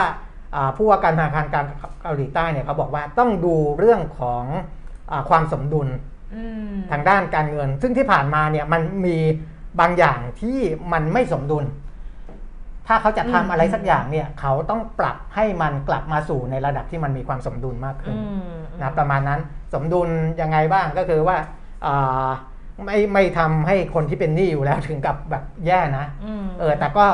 [0.56, 1.66] อ่าผู้ว่าการธนาคารกลาง
[2.02, 4.44] เกาหลีใต้เนี่ยเขาบอกว่าต้องดูเรื่องของ
[5.12, 5.88] อาความสมดุล
[6.36, 9.18] อืมทางด้านการเงิน ซึ่งที่ผ่านมาเนี่ยมันมี
[9.80, 10.60] บางอย่างที่
[10.94, 11.66] มันไม่สมดุล
[12.88, 18.22] ถ้าเขาจะทำอะไรสักอย่างเนี่ยเขาต้องปรับให้มันกลับมาสู่ในระดับที่มันมีความสมดุลมากขึ้นอื
[18.52, 19.40] มนะประมาณนั้น
[19.74, 20.10] สมดุล
[20.42, 21.38] ยังไงบ้างก็คือว่า
[21.86, 22.30] อ่า
[22.86, 27.06] ไม่ไม่ทำให้คนที่เป็นหนี้อยู่แล้วถึงกับแบบแย่นะอืมเออแต่ก็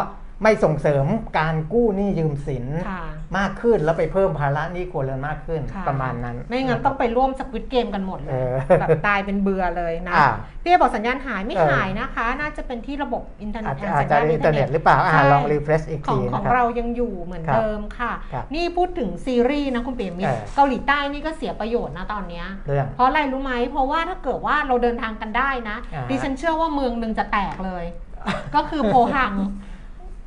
[0.43, 1.05] ไม่ส่งเสริม
[1.39, 3.03] การกู้หนี้ยืมสินค่ะ
[3.37, 10.27] มากขึ้นแล้วไปเพิ่มภาระหนี้ครัวเรือนมากขึ้นค่ะประมาณนั้น ไม่งั้นต้องไปร่วมสควิตเกมกันหมดเลเอยอแบบตายเป็นเบื่อเลยนะอ่า
[10.61, 27.85] เปี้ยบอกสัญญาณหายไม่เออหายนะคะ น่าจะเป็นที่ระบบอินเทอร์เน็อาตจจะทางอาจสัญจะญาณอินเทอร์เน็ตหรือเปล่าอ่าใช่ลองรีเฟรชอีกขอทีงขอนะงครับเรายังอยู่เหมือนครับเดิมค่ะครับนี่พูดถึงซีรีส์นะคุณเปียมิตรเออเกาหลีใต้นี่ก็เสียประโยชน์นะตอนเนี้ยเรื่องเพราะอะไรรู้ไหมเพราะว่าถ้าเกิดว่าเราเดินทางกันได้นะอ่าดิฉันเชื่อว่าเมืองหนึ่งจะแตกเลย
[28.55, 29.33] ก็คือโพหัง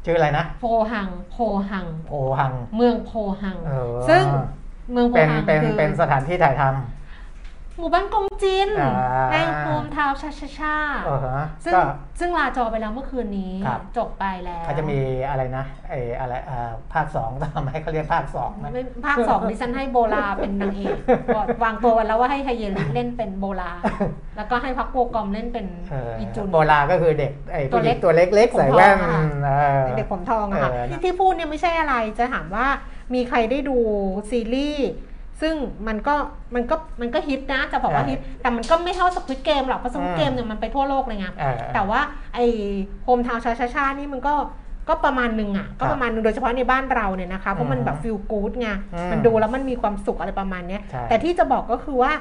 [0.05, 1.37] ชื่ออะไรนะโพหังโพ
[1.71, 4.25] หังโอหัง เมืองโพหังเออซึ่ง
[4.93, 6.63] เมืองโพเป็นหังเป็นคือเป็นสถานที่ถ่ายท
[7.79, 8.93] หมู่บ้านกงจินอ่า
[9.33, 11.83] ในโฮมทาวน์ชาชาชาำเออฮะซึ่งก็
[12.21, 20.97] ซึ่งลาจอไปแล้วเมื่อคืนนี้ครับ จบไปแล้วเขาจะมีอะไรนะไออะไรอ่าภาคสองทำให้เขาเรียกภาคสองนะไม่ภาคสองดิฉันให้โบลาเป็นนางเอก
[21.37, 23.73] บอกวางตัวไว้แล้วว่าให้ไฮเยริเล่นเป็นโบลา
[24.37, 32.67] แล้วก็ให้พักโกกอมเล่นเป็นเอออีจุน โบราก็คือเด็กไอ้ตัวผู้หเล็ญิกงตัวเล็กๆผมใส่แว่นทองอะ เออเด็กผมทองอะค่ะเออนะ ที่ที่พูดเนี่ยไม่ใช่อะไรจะถามว่า
[33.15, 33.79] มีใครได้ดู
[34.31, 34.89] ซีรีส์
[35.41, 35.55] ซึ่ง
[35.87, 36.15] มันก็
[36.55, 42.01] มันก็มันก็ฮิตนะจะบอกว่าฮิตแต่มันก็ไม่เท่าสควิตเกมหรอกเพราะสควิตเกมเนี่ยมันไปทั่วโลกเลยไงเออแต่ว่า
[42.35, 42.39] ไอ
[43.05, 44.35] โฮมทาวน์ชาชาชานี่มันก็
[44.89, 52.13] ก็ประมาณหนึ่งอะก็ประมาณหนึงโดยเฉพาะในบ้านเราเนี่ยนะคะเพราะมันแบบฟิลกู๊ดไงอืมมันดูแล้วมันมีความสุขอะไรประมาณเนี้ยใช่แต่ที่จะบอกก็คือว่า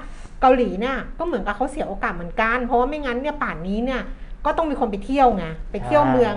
[0.41, 4.01] เกาหลีเนี่ยก็เหมือนกับเขาเสียโอกาสเหมือนกัน เพราะว่าไม่งั้นเนี่ยป่านนี้เนี่ย
[4.45, 6.36] ก็ต้องมีคนไปเที่ยวไงไปเที่ยวเมือง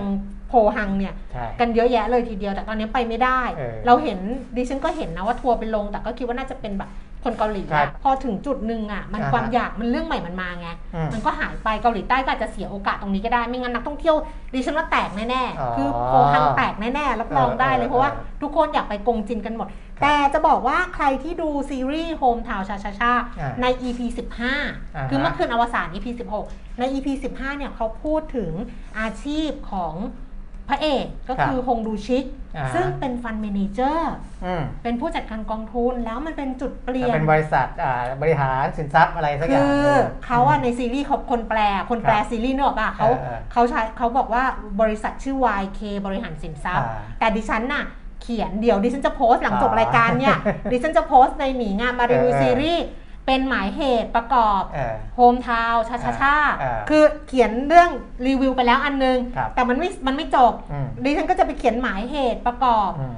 [0.51, 4.19] โพฮังเนี่ยใช่ กันเยอะแยะเลยทีเดียว แต่ตอนนี้ไปไม่ได้ เออเราเห็น
[4.55, 6.91] ดิฉันก็เห็นนะว่าทัวร์ไปลง แต่ก็คิดว่าน่าจะเป็นแบบ
[7.23, 14.15] คนเกาหลีครัอะบพอถึงจุดหนึ่งอะมันอ่าฮะความอยากมันเรื่องใหม่มันมาไงอืมมันก็หายไปเกาหลีใต้ก็อาจจะเสียโอกาสตรงนี้ก็ได้ไม่งั้นนักท่องเที่ยว
[14.53, 19.67] ดิฉันว่าแตกแน่อ๋อๆคือโพฮังแตกแน่ๆรับรองได้เลยเออเพราะว่าเออทุกคนอยากไปกงจินกันหมด
[20.01, 26.07] แต่จะบอกว่าใครที่ดูซีรีส์ Hometown Cha-Cha-Cha อ่าใน EP อ่า15ฮะคือเมื่อคืนอวสาน EP
[26.43, 28.51] 16 ใน EP 15 เนี่ยเขาพูดถึง
[28.99, 29.93] อาชีพของ
[30.30, 30.30] พ
[30.71, 32.25] ระเอกก็คือฮงดูชิก
[32.57, 34.13] อ่าฮะซึ่งเป็น fund manager
[34.45, 44.43] อืมเป็นผู้จัดการกองทุนแล้วมันเป็นจุดเปลี่ยนแล้วเป็นบริษัทอ่าบริหารสินทรัพย์อะไรสักอคืย่างอหนึ่งเขาอะในซีรีส์เขาคนแปลคนแปลครับซีรีส์เนกอะป่ะเขาเออเออเขาใช้เขาบอกว่า
[44.81, 47.85] บริษัทชื่อ YK บริหารสินทรัพย์อ่าแต่ดิฉันน่ะ
[48.21, 50.37] เขียนเดี๋ยวดิฉันจะโพสต์หลังจบอ่ารายการเนี่ย
[50.71, 52.85] ดิฉันจะโพสต์ในหมีงานมารีวิวเออเออซีรีส์
[53.25, 57.89] เป็นหมายเหตุประกอบเออโฮมทาวชาชาชาอ่าคือเขียนเรื่อง
[58.27, 63.17] รีวิวไปแล้วอันนึงครับแต่มันไม่มันไม่จบอืมดิฉันก็จะไปเขียนหมายเหตุประกอบอืม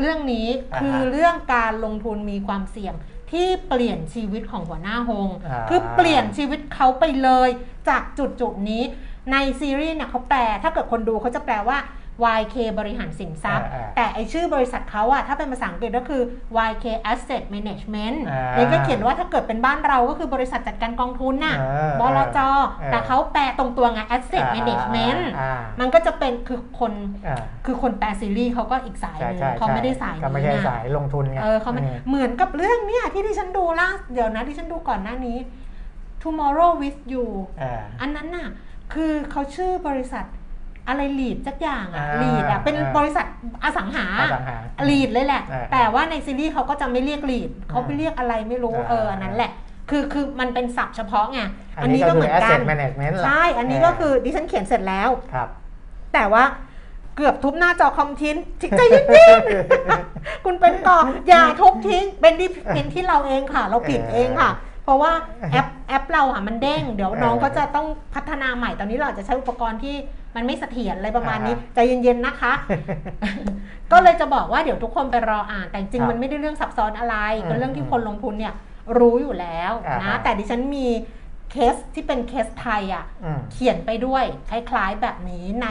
[0.00, 2.94] เรื่องนี้อ่าฮะคือเรื่องการลงทุนมีความเสี่ยง
[3.32, 7.48] ที่เปลี่ยนชีวิตของหัวหน้าฮงอ่าคือเปลี่ยนชีวิตเขาไปเลย
[7.88, 8.82] จากจุดจุดๆนี้
[9.32, 11.78] ในซีรีส์เนี่ยเขาแปลถ้าเกิดคนดูเขาจะแปลว่า
[12.38, 16.22] YK บริหารสินทรัพย์อ่าอ่าแต่ไอชื่อบริษัทเขาอะถ้าเป็นภาษาอังกฤษก็คือ
[16.70, 22.38] YK Asset Management อ่าแล้วก็เขียนว่าถ้าเกิดเป็นบ้านเราก็คือบริษัทจัดการกองทุนน่ะเออบลจ
[22.78, 26.92] เออแต่เขาแปลตรงตัวไง Asset อ่า Management อ่ามันก็จะเป็นคือคน
[27.26, 35.38] อ่าคือคนแปลซีรีส์เขาก็อีกสายหใช่นึงใช่เขาไม่ได้สายก็ไม่นี้ใช่ไงสายลงทุนไงเออเขาไม่อืมเหมือนกับเรื่องเนี้ยที่ดิฉันดูล่าเดี๋ยวนะที่ฉันดูก่อนหน้านี้
[36.22, 37.26] Tomorrow with you
[37.62, 38.48] อ่าอันนั้นน่ะ
[38.92, 40.24] คือเขาชื่อบริษัท
[40.88, 43.26] อะไรลีดสักอย่างอะอ่าลีดอะเป็นอ่าบริษัท
[43.64, 44.56] อสังหาอสังหา
[44.88, 49.50] ลีดเลยแหละอ่าแต่ว่าในซีรีส์เขาก็จะไม่เรียกลีดเขาไปเรียกอะไรไม่รู้อ่าเอออันนั้นแหละ
[49.90, 51.40] คือคือมันเป็นศัพท์เฉพาะไง
[51.82, 55.48] อันนี้ก็คือ asset management ล่ะใช่อันนี้ก็คือดิฉันเขียนเสร็จแล้วครับ
[56.14, 56.44] แต่ว่า
[57.16, 58.36] เกือบทุบหน้าจอคอมทิ้ง
[58.76, 64.50] ใจเย็นๆคุณเป็นก่ออย่าทุบทิ้งเป็นที่เป็นที่เราเองค่ะ เราผิดเองค่ะ
[64.84, 65.12] เพราะว่า
[65.52, 69.96] แอปแอปเราอะมันเด้ง เดี๋ยวน้องเขาจะต้องพัฒนาใหม่ตอนนี้เราอาจจะใช้อุปกรณ์ที่
[70.36, 72.52] มันไม่เสถียรอะไรประมาณนี้อ่าใจเย็นๆนะคะ
[73.92, 78.54] ก็เลยจะบอกว่าเดี๋ยวทุกคนไปรออ่านแต่จริงครับๆมันไม่ได้เรื่องซับซ้อนอะไรอืมเป็นเรื่องที่คนลงทุนเนี่ย
[78.98, 80.86] รู้อยู่แล้วอ่านะฮะแต่ดิฉันมี
[81.50, 85.68] เคสที่เป็นเคสไทยอะอืมเขียนไปด้วยคล้ายๆแบบนี้ใน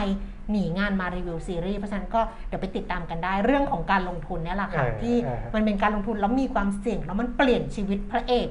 [0.50, 8.48] หนีงานมารีวิวซีรีส์เพราะฉะนั้นก็เดี๋ยวไปติดตามกันได้เรื่องของการลงทุนเนี่ยแหละค่ะเออที่เออมันเป็นการลงทุนแล้วมีความเสี่ยงแล้วมันเปลี่ยนชีวิตพระเอก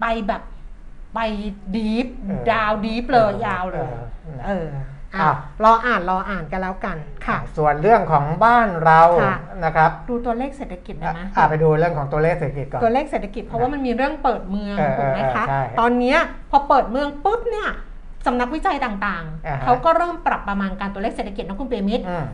[0.00, 0.42] ไปแบบ
[1.14, 1.20] ไป
[1.76, 3.88] deep เออ down deep เลยเออยาวเลย
[4.46, 6.96] เออนะเอออะอะรออ่านรออ่านกันแล้วกัน
[7.26, 16.18] ค่ะ ส่วนเรื่องของบ้านเราค่ะนะครับดูตัวเลขเศรษฐกิจได้ไหมอะไปดูเรื่องของตัวเลขเศรษฐกิจก่อนตัวเลขเศรษฐกิจเพราะว่ามันมีเรื่องเปิดเมืองเออถูกไหมคะเออใช่ตอนเนี้ย
[16.50, 17.68] พอเปิดเมืองปุ๊บเนี่ย
[18.26, 22.24] สำนักวิจัยต่างอ่าๆฮะเขาก็เริ่มปรับประมาณการตัวเลขเศรษฐกิจนะคุณเปรมิตรอืม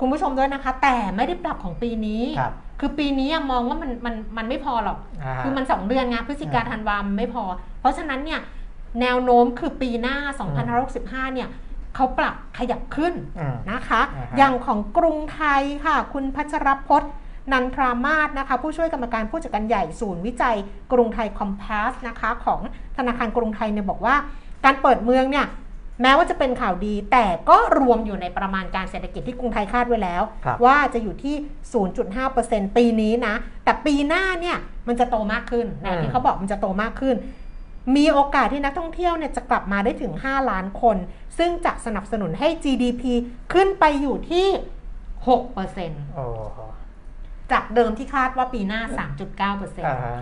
[0.00, 7.44] คุณผู้ชมด้วยนะคะ แต่ไม่ได้ปรับของปีนี้ครับคือปีนี้อะมองว่ามันมันมันไม่พอหรอกอ่าฮะคือมัน 2 เดือนไงพฤศจิกาอ่าธันวามันไม่พอ
[7.80, 8.40] เพราะฉะนั้นเนี่ย
[9.00, 10.16] แนวโน้มคือปีหน้า
[10.74, 11.48] 2565 เนี่ย
[11.96, 17.12] เขาปรับขยับขึ้นอืมนะคะอ่าฮะอย่างของกรุงไทยค่ะ คุณพัชรพจน์
[17.52, 20.56] นันทรามาศนะคะ ผู้ช่วยกรรมการผู้จัดการใหญ่ศูนย์วิจัย
[20.92, 22.60] กรุงไทยคอมเพสนะคะของ
[22.96, 24.16] ธนาคารกรุงไทยเนี่ยบอกว่า
[24.64, 25.46] การเปิดเมืองเนี่ย
[26.02, 31.34] แม้ว่าจะเป็นข่าวดี แต่ก็รวมอยู่ในประมาณการเศรษฐกิจที่กรุงไทยคาดไว้แล้วครับว่าจะอยู่ที่
[32.06, 37.16] 0.5%ปีนี้นะ แต่ปีหน้าเนี่ยมันจะโตมากขึ้นนะอืมที่เขาบอกมันจะโตมากขึ้น
[37.96, 40.96] มีโอกาสที่นักท่องเที่ยวเนี่ยจะกลับมาได้ถึง 5 ล้านคน
[41.38, 43.02] ซึ่งจะสนับสนุนให้ GDP
[43.52, 44.48] ขึ้นไปอยู่ที่
[45.26, 46.60] 6%โอ้โห
[47.52, 50.18] จากเดิมที่คาดว่าปีหน้า 3.9%อ่าฮะ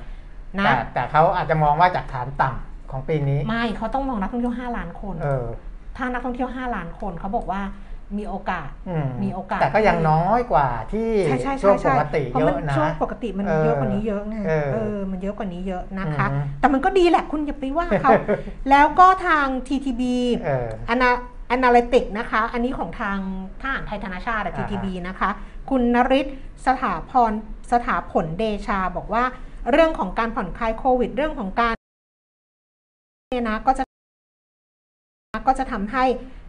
[0.59, 5.46] นะแต่แต่เขาอาจจะมองว่าจากฐานต่ำของปีนี้ ไม่เขาต้องมองนักท่องเที่ยว 5 ล้านคนเออ
[5.96, 7.62] ถ้านักท่องเที่ยว 5 ล้านคนเขาบอกว่า
[8.19, 18.11] มีโอกาสอืมีโอกาส แต่ก็ยังน้อยกว่าที่ใช่ใช่ช่วใช่งปใช่กติเพราะเยมันอะนะช่วงปกติมันเออเยอะกว่านี้เยอะไงเออเออมันเยอะกว่านี้เยอะนะคะอืมแต่มันก็ดีแหละคุณอย่าไปว่าเขา
[18.71, 20.03] แล้วก็ทาง TTB
[20.45, 21.11] เอออนา
[21.57, 23.19] Analytic นะคะ อันนี้ของทาง
[23.62, 25.31] ทหารไทยธนาชาติอะอ่าฮะ TTB นะคะ
[25.71, 26.27] คุณนริศ
[26.67, 27.33] สถาพร
[27.73, 29.25] สถาผลเดชาบอกว่า
[29.73, 31.75] เรื่องของการผ่อนคลายโควิด เรื่องของการ
[33.31, 33.85] เนี่ยนะก็จะ
[35.47, 36.44] ก็จะทำให้เสร็จ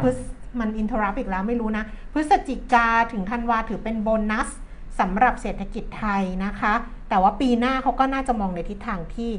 [0.00, 0.16] พฤศ
[0.60, 4.48] มันอินทรัพอีกแล้วไม่รู้นะ พฤศจิกาถึงธันวาถือเป็นโบนัส
[5.00, 6.72] สำหรับเศรษฐกิจไทยนะคะ
[7.08, 9.32] แต่ว่าปีหน้าเขาก็น่าจะมองในทิศทางที่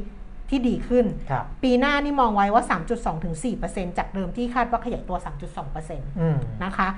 [0.48, 2.64] ที่ดีขึ้นครับปีหน้านี่มองไว้ว่า
[2.94, 3.34] 3.2ถึง
[3.66, 5.18] 4%จากเดิมที่คาดว่าขยายตัว
[5.66, 6.88] 3.2%อืมนะคะ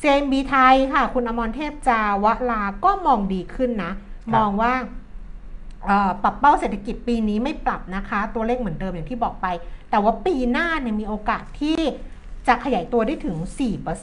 [0.00, 4.72] CMB ไทยค่ะ คุณอมรเทพจาวลาก็มองดีขึ้นนะครับมองว่า
[5.86, 9.46] เอ่อปรับเป้าเศรษฐกิจปีนี้ไม่ปรับนะคะ ตัวเลขเหมือนเดิมอย่างที่บอกไป
[9.90, 11.80] แต่ว่าปีหน้าเนี่ยมีโอกาสที่
[12.48, 13.36] จะขยายตัวได้ถึง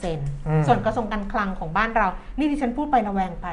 [0.00, 2.06] 4%ส่วนกระทรวงการคลังของบ้านเรา
[2.38, 3.48] นี่ดิฉันพูดไประแวงไป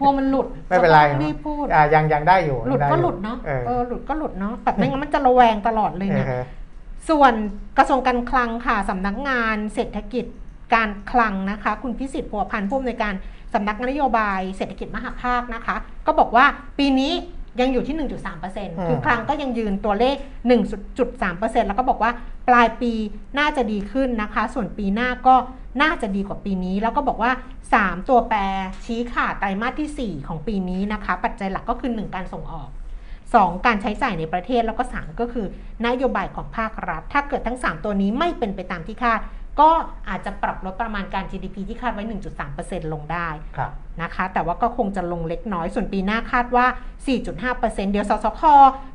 [0.00, 6.44] กลัวมันหลุด ไม่เป็นไรจะต้องรีบพูดอ่ายังยังได้อยู่ หลุดยังไก็อยู่หลุดเนาะเออเออ หลุดก็หลุดเนาะแบบไม่งั้นมันจะระแวงตลอดเลยเนี่ยเออ
[7.08, 7.32] ส่วน
[7.78, 10.24] กระทรวงการคลังค่ะสำนักงานเศรษฐกิจ
[10.74, 13.14] การคลังนะคะ คุณพิสิทธิ์พัวพันธ์ผู้อำนวยการ
[13.54, 16.44] สำนักนโยบายเศรษฐกิจมหาภาคนะคะ ก็บอกว่า
[16.78, 17.12] ปีนี้
[17.60, 20.16] ยังอยู่ที่ 1.3%คือคลังก็ยังยืนตัวเลข
[20.92, 22.10] 1.3%แล้วก็บอกว่า
[22.48, 22.92] ปลายปี
[23.38, 25.36] น่าจะดีขึ้นนะคะ ส่วนปีหน้าก็
[25.82, 27.32] น่าจะดีกว่าปีนี้ แล้วก็บอกว่า
[27.70, 28.38] 3 ตัวแปร
[28.84, 32.70] ชี้ขาดไตรมาสทีสี่4 ของปีนี้นะคะ ปัจจัยหลักก็คือ 1 การส่งออก
[33.38, 33.66] 2.
[33.66, 35.46] การใช้จ่ายในประเทศแล้วก็ 3 ก็คือ
[35.86, 39.20] นโยบายของภาครัฐ ถ้าเกิดทั้ง 3 ตัวนี้ไม่เป็นไปตามที่คาด
[39.60, 39.70] ก็
[40.08, 42.02] อาจจะปรับลดประมาณการ GDP ที่คาดไว้
[42.48, 43.70] 1.3%ลงได้ครับ
[44.02, 46.66] นะคะ แต่ว่าก็คงจะลงเล็กน้อย ส่วนปีหน้าคาดว่า
[47.30, 48.42] 4.5%เดี๋ยวสสค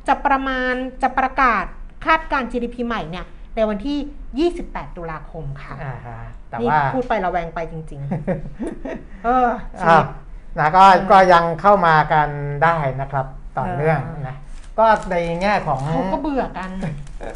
[0.08, 1.64] จะประมาณจะประกาศ
[2.06, 8.00] คาดการ GDP ใหม่เนี่ยในวันที่ 28 ตุลาคมค่ะอ่าฮะแต่นี่ว่าพูดไประแวงไปจริง
[8.62, 9.48] ๆ เออ
[9.80, 10.06] ชีอ่าวิต
[10.58, 12.28] นะก็เออก็ยังเข้ามากัน
[12.64, 13.26] ได้นะครับ
[13.58, 14.36] ต่อเนื่องเออนะ
[14.78, 16.70] ก็ในแง่ของเขาก็เบื่อกัน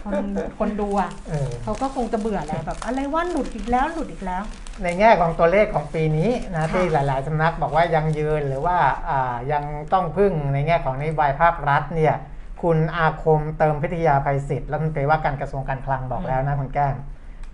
[0.04, 0.14] คน
[0.58, 4.42] คนดูอะเออเขาก็คงจะเบื่อแหละแบบอะไรว่าหลุดอีกแล้วหลุดอีกแล้ว
[4.82, 8.76] ในแง่ของตัวเลขของปีนี้นะค่ะที่หลาย ๆสำนักบอกว่ายังยืนหรือว่า
[9.08, 12.14] อ่ายังต้องพึ่งในแง่ของนโยบายภาครัฐเนี่ย
[12.62, 16.96] คุณอาคมเติมพิทยาภัยศิษย์รัฐมนตรีว่าการกระทรวงการคลังบอกแล้วนะคุณแก้ม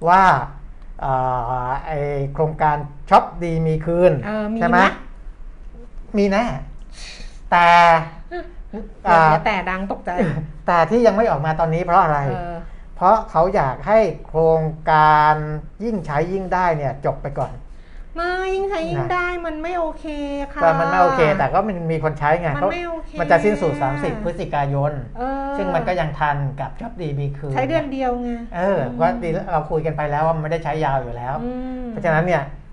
[0.08, 0.22] ว่า
[1.04, 1.92] อ่าไอ
[2.32, 2.76] โครงการ
[3.10, 4.86] ช็อปดีมีคืนเออมีใช่ไหมไหม
[6.16, 6.44] มีแน่
[7.50, 8.15] แต่อย่าอ่าอย่า
[9.44, 10.10] แต่ดังตกใจ
[10.66, 12.56] แต่ที่ยังไม่ออกมาตอนนี้เพราะอะไรเออ
[12.96, 15.34] เพราะเขาอยากให้โครงการ
[15.84, 17.52] ยิ่งใช้ยิ่งได้เนี่ยจบไปก่อน
[18.16, 20.04] ไม่ยิ่งใช้ยิ่งนะได้มันไม่โอเค
[20.54, 31.50] ค่ะแต่มันไม่โอเค แต่ก็มันมีคนใช้ไงมันเขาไม่โอเคมันจะสิ้นสุด 30 พฤศจิกายนเออซึ่งมันก็ยังทันกับจ็อบดีมีคืนใช้เดือนเดียวไงเออว่าดีเราคุยกันไปแล้วว่ามันไม่ได้ใช้ยาวอยู่แล้วอื
[31.82, 32.65] มเพราะฉะนั้นเนี่ยอ่า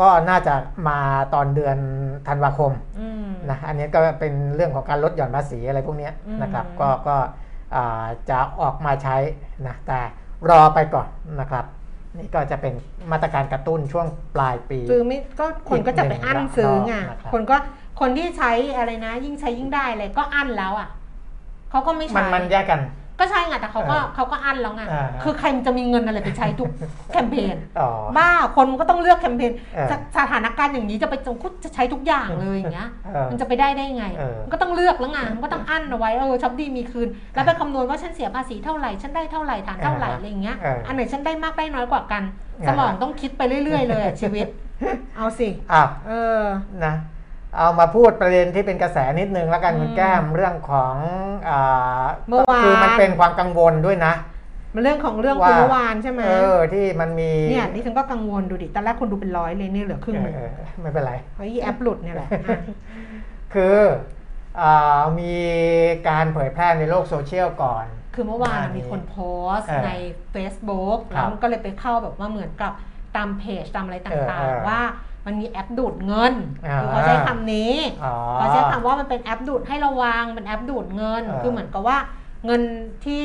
[0.00, 0.54] ก็น่าจะ
[0.88, 0.98] มา
[1.34, 1.76] ตอนเดือน
[2.28, 7.16] ธันวาคมอืมนะอันนี้ก็เป็นเรื่องของการลดหย่อนภาษีอะไรพวกเนี้ยอืมนะครับ ก็ก็
[7.74, 9.16] อ่าจะออกมาใช้
[9.66, 10.00] นะแต่
[10.50, 11.08] รอไปก่อน
[11.40, 11.64] นะครับ
[12.18, 12.74] นี่ก็จะเป็น
[13.12, 17.56] มาตรการกระตุ้นช่วงปลายปีซื้อไม่ก็คนก็จะไปอั้นซื้อไงนะครับคนก็
[18.00, 20.88] คนที่ใช้อะไรนะ ยิ่งใช้ยิ่งได้เลยก็อั้นแล้วอะ
[21.70, 22.80] เขาก็ไม่มันใช้มันแยกกัน
[23.22, 26.70] ก็ใช่ไงแต่เขาก็เออเขาก็อั้นแล้วไงอ่าคือใครมันจะมีเงินอะไรไปใช้ทุก
[27.12, 42.22] แคมเปญอ๋อบ้าคนมันก็ต้องเลือกแคมเปญเออสสถานการณ์อย่างนี้จะไปจงคุจะใช้ทุกอย่างเลยอย่างเงี้ยเออมันจะไปได้ได้ไงเออมันก็ต้องเลือกแล้วไงมันก็ต้องอั้นเอาไว้เออช็อปดีมีคืน แล้วไปคำนวณว่าฉันเสียภาษีเท่าไหร่ฉันได้เท่าไหร่ฐานเท่าไหร่อ่าฮะอะไรอย่างเงี้ยเอออัอันไหนฉันได้มากได้น้อยกว่ากัน
[42.60, 44.46] อ่าฮะสมองต้องคิดไปเรื่อย ๆ เลยอะชีวิต
[45.16, 46.42] เอาสิอะเออ
[46.84, 46.94] นะ
[47.56, 50.94] เอามาพูดประเด็นที่เป็นกระแสนิดนึงแล้วกันอืมคุณแก้มเรื่องของ
[51.48, 54.14] อ่าเมื่อวานคือมันเป็นความกังวลด้วยนะ
[54.74, 62.60] มันเรื่องของเรื่องว่าคือเมื่อวานใช่ไหมเออที่มันมีเนี่ยดิฉันก็กังวลดูดิตอนแรกคนดูเป็นร้อยเลยเนี่ยเหลือครึ่งหนึ่งเออเออไม่เป็นไรเพราะอีแอปหลุดเนี่ยแหละอะ
[63.54, 63.78] คือ
[64.60, 65.34] อามี
[66.08, 67.84] การเผยแพร่ในโลกโซเชียลก่อน
[68.14, 69.16] คือเมื่อวานอ่ามีมีคนโพ
[69.56, 69.92] สต์เออใน
[70.34, 72.72] Facebook ครับแล้วมันก็เลยไปเข้าแบบว่าเหมือนกับ
[73.16, 74.80] ตามเพจตามอะไรเออต่างเออๆว่า
[75.26, 76.34] มันมีแอปดูดเงิน
[76.66, 81.98] อ่าคือเขาใช้คำนี้อ๋อเขาใช้คำว่ามันเป็นแอปดูดให้ระวังเป็นแอปดูดเงินเออคือเหมือนกับว่า
[82.46, 82.62] เงิน
[83.04, 83.22] ที่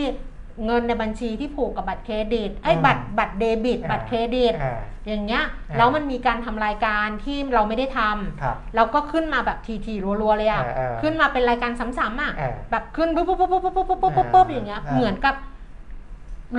[0.66, 15.36] เงินในบัญชีที่ผูกกับบัตรเครดิตไอ้ยอืมบัตรบัตรเดบิตเออบัตรเครดิตเอออย่างเงี้ยเออแล้วมันมีการทำรายการที่เราไม่ได้ทำครับเราก็ขึ้นมาแบบทีๆรัวๆเลยอะเออเออขึ้นมาเป็นรายการซ้ำๆอะเออแบบขึ้นปุ๊บปุ๊บปุ๊บปุ๊บปุ๊บปุ๊บปุ๊บปุ๊บปุ๊บอย่างเงี้ยเออเหมือนกับ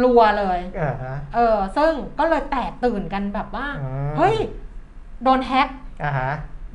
[0.03, 4.37] รัวเลยเออฮะเออซึ่งก็เลยแตกตื่นกันแบบว่าอืมเฮ้ย
[5.25, 5.69] โดนแฮ็ก
[6.05, 6.33] อ่าฮะ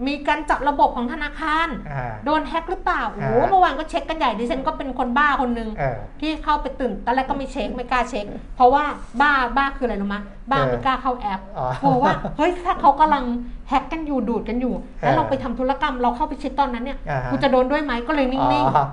[0.07, 8.25] มีการเจับระบบของธนาคารอ่าโดนแฮ็กหรือเปล่าโอ้โหอ่าเมื่อวานก็เช็คกันใหญ่ดิฉันก็เป็นคนบ้าคนหนึ่งเออที่เข้าไปตื่นตอนแรกก็ไม่เช็คไม่กล้าเช็ค
[8.55, 8.83] เพราะว่า
[9.21, 10.21] บ้าบ้าคืออะไรรู้มะ
[10.51, 13.23] บ้าเออไม่กล้าเข้าแอปอ๋อกลัวว่าเฮ้ยถ้าเขากำลัง
[13.69, 18.85] แฮ็กกันอยู่ดูดกันอยู่ แล้วเออเราไปทำธุรกรรมเราเข้าไปเช็คตอนนั้นเนี่ยอ่าฮะกูจะโดนด้วยไหมก็เลยนิ่งอ๋อ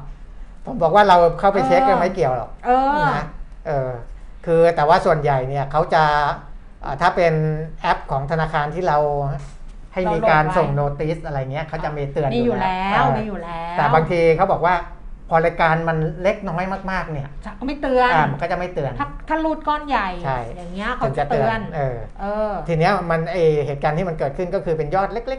[0.64, 3.26] ผมบอกว่าเราเข้าไปเช็คเออกันไม่เกี่ยวหรอกๆเออนะ
[3.66, 3.90] เออ
[4.46, 6.49] คือแต่ว่าส่วนใหญ่เนี่ยเขาจะอ่า
[7.00, 7.34] ถ้าเป็น
[7.82, 8.98] แอปของธนาคารที่เรา
[9.94, 14.74] ให้มีการเราโหลดไว้ส่ง notice อะไรเงี้ยเขาจะมีเตือนมีอยู่แล้วเออมีอยู่แล้ว แต่บางทีเขาบอกว่า
[15.28, 25.34] พอรายการมันเล็กน้อยมากๆเนี่ยจะไม่เตือนอ่ามันก็จะไม่เตือน ถ้าถ้ารูดก้อนใหญ่ใช่อย่างเงี้ยเขาถึงจะจะเตืเตือนเออเออ ทีเนี้ยมันไอเหตุการณ์ที่มันเกิดขึ้นก็คือเป็นยอดเล็กๆๆ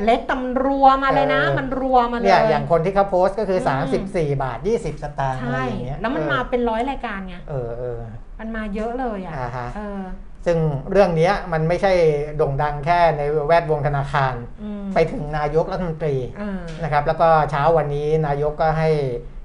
[0.00, 3.64] ๆๆเล็กตำรัวมาเลยนะเออมันรัวมาเลยเนี่ยอย่างคนที่เขาโพสต์ก็คืออื
[4.02, 7.98] ม34 บาท 20 สตางค์อะไรใช่อย่างเงี้ยแล้วมันมาเป็นร้อยรายการไงเออเออ
[8.40, 10.02] มันมาเยอะเลยอะอ่าฮะเออ
[10.48, 11.92] ซึ่งเรื่องเนี้ยมันไม่ใช่
[12.36, 18.90] โด่งดังแค่ในแวดวงธนาคารอืมไปถึงนายกรัฐมนตรีเออนะครับ แล้วก็เช้าวันนี้นายกก็ให้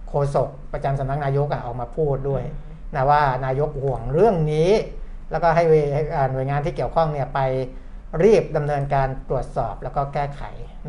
[0.08, 2.44] โฆษกประจำสำนักนายกอะออกมาพูดด้วย
[2.96, 4.72] นะว่านายกห่วงเรื่องนี้
[5.32, 5.64] แล้วก็ให้
[6.16, 7.40] อ่าหน่วยงานที่เกี่ยวข้องเนี่ยไป
[8.24, 10.42] รีบดำเนินการตรวจสอบแล้วก็แก้ไข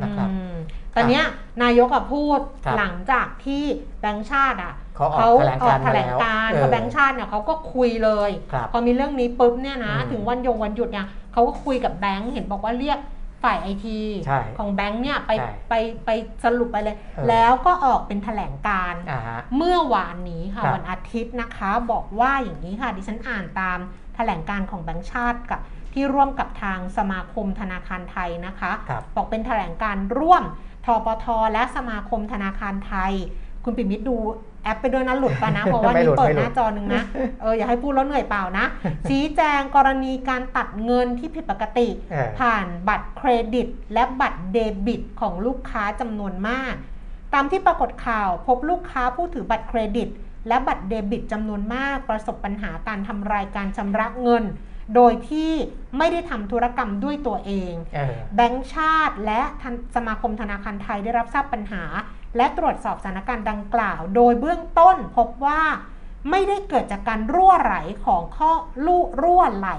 [0.03, 0.55] นะครับอืม
[0.95, 1.25] ตอนเนี้ย
[1.63, 3.65] นายกอะพูดครับหลังจากที่
[4.01, 12.99] แบงค์ชาติอะ เขาออกแถลงออการกณ์แถมาลแล้งวการณ์เออพอแบงค์ชาติเนี่ยเขาก็คุยเลยครับพอมีเรื่องนี้ปุ๊บเนี่ยนะอืมถึงวันยงวันหยุดเนี่ยเขาก็คุยกับแบงค์เห็นบอกว่าเรียก
[13.45, 15.75] ฝ่ายไอทีใช่ของแบงค์เนี่ยไปใช่ไป
[16.05, 16.11] ไป
[16.45, 23.79] สรุปไปเลยเออแล้วก็ออกเป็นแถลงการณ์อ่าฮะเมื่อวานนี้ค่ะครับวันอาทิตย์นะคะ บอกว่าอย่างนี้ค่ะดิฉันอ่านตาม
[24.17, 25.61] แถลงการณ์ของแบงก์ชาติกับ
[25.93, 30.45] ที่ร่วมกับทางสมาคมธนาคารไทยนะคะครับบอกเป็นแถลงการณ์ร่วม
[30.87, 33.13] ธปทและสมาคมธนาคารไทย
[33.65, 34.17] คุณปิมิตดู
[34.65, 37.03] แอปไปด้วยนะหลุดไปนะ เพราะว่าไม่นี่หลุดเปิดไม่หหลุดน้าจอหนึ่งนะ
[37.41, 38.67] เอออย่าให้พูดแล้วเหนื่อยเปล่านะ
[39.09, 46.75] ชี้แจงกรณีการตัดเงินที่ผิดปกติเออผ่านบัตรเครดิต และบัตรเดบิตของลูกค้าจำนวนมาก
[47.35, 50.09] ตามที่ปรากฏข่าวพบลูกค้าผู้ถือบัตรเครดิต
[50.49, 54.45] และบัตรเดบิตจำนวนมาก ประสบปัญหาการทำรายการชำระเงิน
[54.95, 55.53] โดยที่
[55.99, 61.83] ไม่ได้ทำธุรกรรมด้วยตัวเองเออแบงก์ชาติและธนสมาคมธนาคารไทยได้รับทราบปัญหา
[62.37, 65.63] และตรวจสอบสถานการณ์ดังกล่าว โดยเบื้องต้นพบว่า
[66.31, 67.77] ไม่ได้เกิดจากการรั่วไหล
[68.07, 68.53] ของข้อ
[68.87, 69.71] ลู่รั่วไหล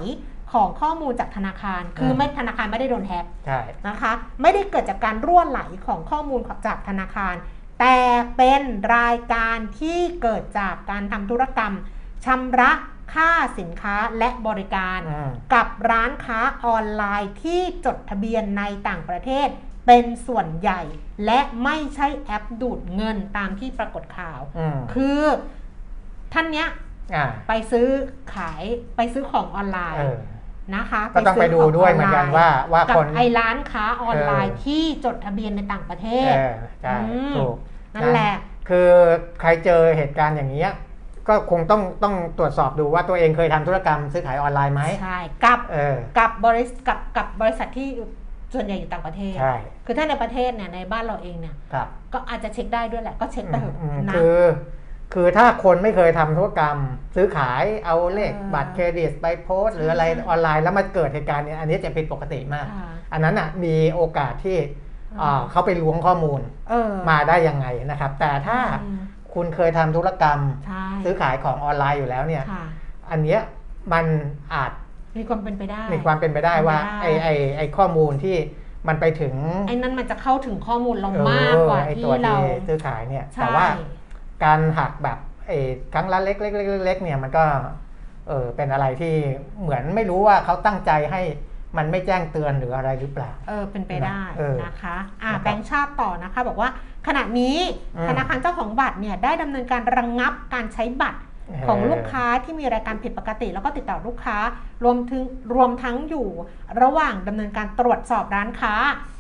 [0.54, 7.36] ของข้อมูลจากธนาคาร คือไม่ธนาคารไม่ได้โดนแฮกใช่นะคะ ไม่ได้เกิดจากการรั่วไหลของข้อมูลจากธนาคาร
[7.80, 7.98] แต่
[8.38, 8.62] เป็น
[8.98, 11.74] รายการที่เกิดจากการทำธุรกรรม
[12.26, 12.72] ชำระ
[13.14, 19.48] ค่าสินค้าและบริการอืมกับร้านค้าออนไลน์ที่จดทะเบียนในต่างประเทศ
[19.86, 20.82] เป็นส่วนใหญ่
[21.26, 25.22] และไม่ใช่แอปดูดเงินตามที่ปรากฏข่าวอืมคือ
[26.34, 26.68] ท่านเนี้ย
[27.16, 27.88] อ่าไปซื้อ
[28.36, 28.64] ขาย
[28.96, 37.56] ไปซื้อของออนไลน์เออนะคะก็ต้องไปดูด้วยเหมือนกันว่าว่ากับคนไอ้ร้านค้าออนไลน์เออที่จดทะเบียนในต่างประเทศเออใช่อืมถูก
[37.96, 38.34] นั่นแหละ
[38.70, 38.90] คือ
[39.40, 40.72] ใครเจอเหตุการณ์อย่างนี้ย
[41.28, 47.90] ก็คงต้องต้องตรวจสอบดูว่าตัวเองเคยทำธุรกรรมซื้อขายออนไลน์ไหมใช่ กับเออกับบริษกับกับบริษัทที่
[48.56, 54.42] ส่วนใหญ่อยู่ต่างประเทศ ใช่คือถ้าในประเทศเนี่ยในบ้านเราเองเนี่ย ครับก็อาจจะเช็คได้ด้วยแหละ ก็เช็คไปเถอะอืมนะ คือ
[55.14, 56.78] คือถ้าคนไม่เคยทำธุรกรรม
[57.16, 64.58] ซื้อขายเอาเลขเออบัตรเครดิตไปโพสต์หรืออะไรใช่ออนไลน์แล้วมาเกิดเหตุการณ์เนี้ยอันนี้จะผิดปกติมาก ค่ะอันนั้นอะมีโอกาสที่
[65.22, 69.00] อ่าเขาไปล้วงข้อมูลเออมาได้ยังไงนะครับ แต่ถ้าอืม
[69.34, 72.66] คุณเคยทำธุรกรรม ใช่ซื้อขายของออนไลน์อยู่แล้วเนี่ย ค่ะ
[73.12, 73.40] อันเนี้ย
[73.94, 74.06] มัน
[74.54, 74.72] อาจ
[75.18, 78.38] มีความเป็นไปได้มีความเป็นไปได้ว่าเป็นไปได้ไอ้ไอ้ไอ้ข้อมูลที่
[78.88, 79.34] มันไปถึง
[79.68, 83.66] ไอ้นั่นมันจะเข้าถึงข้อมูลเราเออมากกว่าไอ้ที่ตัวเราที่ซื้อขายเนี่ยใช่แต่ว่า
[84.44, 85.60] การหักแบบไอ้
[85.94, 87.44] ครั้งละเล็กเล็กเล็กเล็กเนี่ยมันก็
[88.28, 89.14] เออเป็นอะไรที่
[89.62, 91.22] เหมือนไม่รู้ว่าเขาตั้งใจให้
[91.78, 96.70] มันไม่แจ้งเตือนหรืออะไรหรือเปล่า เออเป็นไปได้เออนะคะอ่านะครับแบงค์ชาติต่อนะคะ บอกว่า
[97.08, 97.58] ขณะนี้
[97.98, 101.20] อืมธนาคารเจ้าของบัตรเนี่ยได้ดำเนินการระงงับการใช้บัตร
[101.68, 104.38] ของลูกค้าที่มีรายการผิดปกติ แล้วก็ติดต่อลูกค้า
[104.84, 105.22] รวมถึง
[105.56, 106.28] รวมทั้งอยู่
[106.82, 108.74] ระหว่างดำเนินการตรวจสอบร้านค้า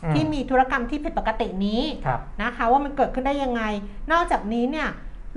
[0.04, 3.62] อืมที่มีธุรกรรมที่ผิดปกตินี้ครับนะคะ ว่ามันเกิดขึ้นได้ยังไง
[4.12, 4.90] นอกจากนี้เนี่ย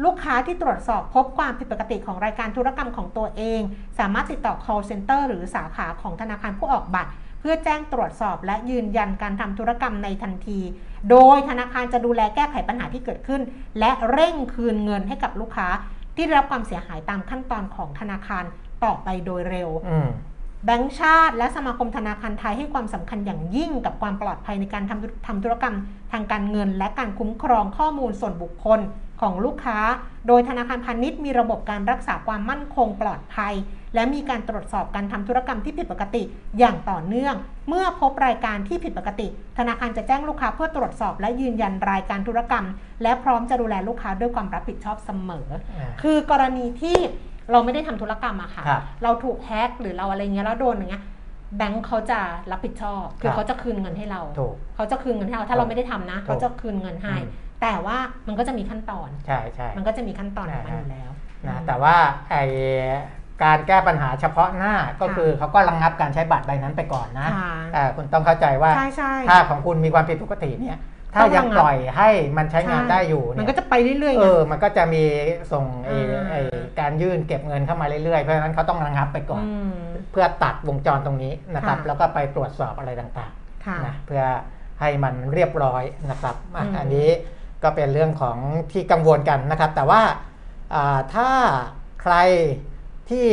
[0.05, 3.61] ลูกค้าที่ตรวจสอบพบความผิดปกติของรายการธุรกรรมของตัวเอง
[3.99, 7.11] สามารถติดต่อ call center หรือสาขาของธนาคารผู้ออกบัตร
[7.41, 10.61] เพื่อแจ้งตรวจสอบและยืนยันการทำธุรกรรมในทันที
[11.11, 13.41] โดยธนาคารจะดูแลแก้ไขปัญหาที่เกิดขึ้น
[13.79, 15.69] และเร่งคืนเงินให้กับลูกค้า
[16.19, 18.45] ที่ได้รับความเสียหายตามขั้นตอนของธนาคาร
[18.85, 20.09] ต่อไปโดยเร็วอืม
[20.65, 25.77] แบงก์ชาติและสมาคมธนาคารไทยให้ความสำคัญอย่างยิ่งกับความปลอดภัยในการทำธุทำธุรกรรม
[26.13, 28.81] ทางการเงิน และการคุ้มครองข้อมูลส่วนบุคคล
[29.21, 29.79] ของลูกค้า
[30.29, 33.55] โดยธนาคารพาณิชย์มีระบบการรักษาความมั่นคงปลอดภัย
[33.95, 36.23] และมีการตรวจสอบการทำธุรกรรมที่ผิดปกติ
[36.59, 37.35] อย่างต่อเนื่อง
[37.69, 39.27] เมื่อพบรายการที่ผิดปกติ
[39.59, 42.67] ธนาคารจะแจ้งลูกค้าเพื่อตรวจสอบและยืนยันรายการธุรกรรม
[43.03, 45.47] และพร้อมจะดูแลลูกค้าด้วยความรับผิดชอบเสมอ
[45.77, 46.99] อ่าคือกรณีที่
[47.51, 51.05] เราไม่ได้ทำธุรกรรมอะค่ะครับเราถูกแฮกหรือเราอะไรเงี้ยแล้วโดนอย่างเงี้ย
[51.57, 57.99] แบงค์เขาจะรับผิดชอบ คือครับเขาจะคืนเงินให้เราถูกเขาจะคืนเงินให้เรา ถ้าเราไม่ได้ทำนะถูกเขาจะคืนเงินให้อืม แต่ว่า
[58.29, 61.11] มันก็จะมีขั้นตอน ใช่ใช่มันก็จะมีขั้นตอนของมันอ่าอยู่แล้ว
[61.49, 61.97] นะแต่ว่า
[62.31, 62.37] ไอ
[63.45, 70.79] การแก้ปัญหาเฉพาะหน้าก็ค่ะคือเขาก็ระงงับการใช้บัตรใบนั้นไปก่อนนะค่ะแต่คุณต้องเข้าใจว่าใช่ใช่ถ้าของคุณมีความผิดปกติเนี่ย
[71.15, 75.05] ถ้าต้องยังระงับปล่อยให้มันใช้งานใช่ได้อยู่มันเนี่ยก็จะไปเรื่อยๆเอไงอมันก็จะมี
[75.53, 76.41] ส่งไอ้อ่าไอ้
[76.81, 79.73] การยื่นเก็บเงินเข้ามาเรื่อยๆ เพราะฉะนั้นเขาต้องระงับไปก่อนอืม
[80.13, 83.33] เพื่อตัดวงจรตรงนี้นะครับค่ะแล้วก็ไปตรวจสอบอะไรต่าง
[83.67, 84.23] ค่ะๆนะเพื่อ
[84.81, 87.09] ให้มันเรียบร้อยนะครับอะอืมอันนี้
[87.63, 88.37] ก็เป็นเรื่องของ
[88.73, 90.03] ที่กังวลกันนะครับ แต่ว่า
[91.15, 91.31] ถ้า
[92.03, 92.15] ใคร
[93.11, 93.27] ที่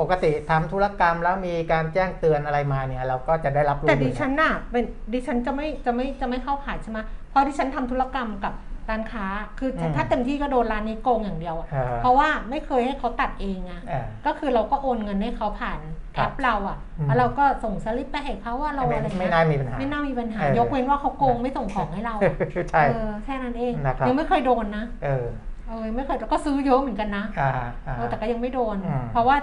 [0.00, 6.98] ปกติทำธุรกรรมแล้วมีการแจ้งเตือนอะไรมาเนี่ย เราก็จะได้รับรู้แต่ดิฉันน่ะเป็นดิฉันจะไม่จะไม่จะไม่เข้าข่ายใช่ไหม
[7.30, 8.52] เพราะดิฉันทำธุรกรรมกับ
[8.90, 9.26] ร้านค้า
[9.58, 15.78] คืออมถ้าเต็มที่ก็โดนร้านนี้โกงอย่างเดียวอะเออเพราะว่าไม่เคยให้เขาตัดเองอะเออก็คือเราก็โอนเงินให้เขาผ่าน
[16.16, 22.34] ครัแอบปเราอะอืม แล้วเราก็ส่งสลิปไปให้เขาว่าเราไม่อะไรไม่เงี้ยน่ามีปัญหา ไม่น่ามีปัญหา เออ ยกเว้นว่าเขาโกงไม่ส่งของให้เราอะ
[22.70, 25.24] ใช่ เออแค่นั้นเองนะครับ ยังไม่เคยโดนนะเออ
[25.68, 27.50] เออไม่เคยก็ซื้อเยอะเหมือนกันนะ อ่า
[27.86, 29.36] อ่าเออแต่ก็ยังไม่โดน อืม เพราะว่า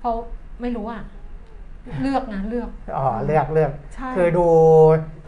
[0.00, 0.12] เขา
[0.60, 1.02] ไม่รู้อะ
[2.00, 4.46] เลือกนะเลือกอ๋อเลือกเลือกใช่คือดู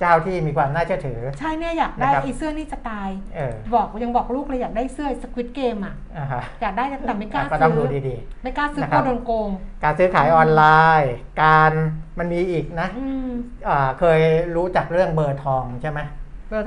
[0.01, 10.63] เจ้าที่มีความน่าเชื่อถือ ใช่เนี่ยอยากได้นะครับไอ้เสื้อนี่จะตายเออบอกยังบอกลูกเลยอยากได้เสื้อสควิตเกมอะอ่าฮะอยากได้แต่ไม่กล้าก็ต้องซื้ดูอดีไม่กล้าซื้อนะกครัลับวโดนโกงๆการซื้อขายออนไล
[11.01, 11.73] น์ การ
[12.19, 13.29] มันมีอีกนะอืม
[13.69, 14.21] อ่าเคย
[14.57, 16.20] รู้จักเรื่องเบอร์ทองใช่ไหมเบอร์โทร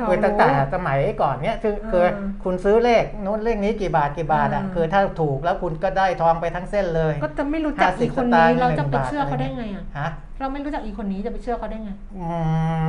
[0.08, 2.06] คือตั้งแต่สมัยก่อนเนี้ยคืออ่าคือ
[2.44, 10.10] คุณซื้อเลขโน้นเลขนี้กี่บาทกี่บาทอะอ่าคือถ้าถูกแล้วคุณก็ได้ทองไปทั้งเส้นเลย ก็จะไม่รู้จักอีกคน50สตางนี้ค์เราจะหนึ่งไปบาทเชื่อเขาได้ไงอะฮะ
[10.40, 12.26] เราไม่รู้จักอีกคนนี้จะไปเชื่อเขาได้ไงอื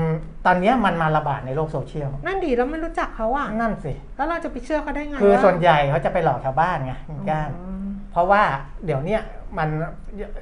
[0.05, 0.09] ม
[0.47, 8.43] ตอนเนี้ยมันมาระบาดในโลกโซเชียลนั่นดีเราไม่รู้จักเขาอะนั่นสิแล้วเราจะไปเชื่อเขาได้ไงคือว่าส่วนใหญ่เขาจะไปหลอกชาวบ้านไงคุณก้านอืมเพราะว่า
[8.87, 9.23] เดี๋ยวเนี้ย
[9.59, 9.69] มัน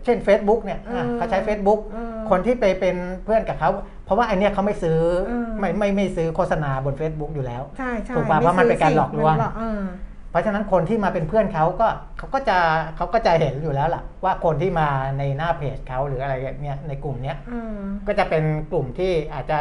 [0.05, 3.71] เช่น Facebook เนี่ยอะเออเขาใช้ Facebook เออคนที่ไปเป็นเพื่อนกับเขา
[4.02, 9.83] เพ ราะว่าไอเนี้ยเขาไม่ซื้อเออไม่ไม่ไม่ซื้อโฆษณาบน Facebook อยู่แล้วใช่ใช่ถูกป่ะเพราะมันเป็นการหลอกลวงมันเออ
[10.31, 11.89] เพราะฉะนั้นคนที่มาเป็นเพื่อนเขาก็
[12.19, 12.59] เขาก็จะ
[12.97, 14.89] เขาก็จะเห็นอยู่แล้วล่ะ ว่าคนที่มา
[15.19, 19.61] ในหน้าเพจเขาหรืออะไรอย่างเนี้ยในกลุ่มเนี้ยอืมก็จะเป็นกลุ่มที่อาจจะ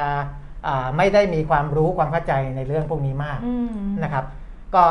[0.67, 3.69] อ่าไม่ได้มีความรู้ความเข้าใจในเรื่องพวกนี้มากอืม
[4.03, 4.25] นะครับ
[4.75, 4.83] ก็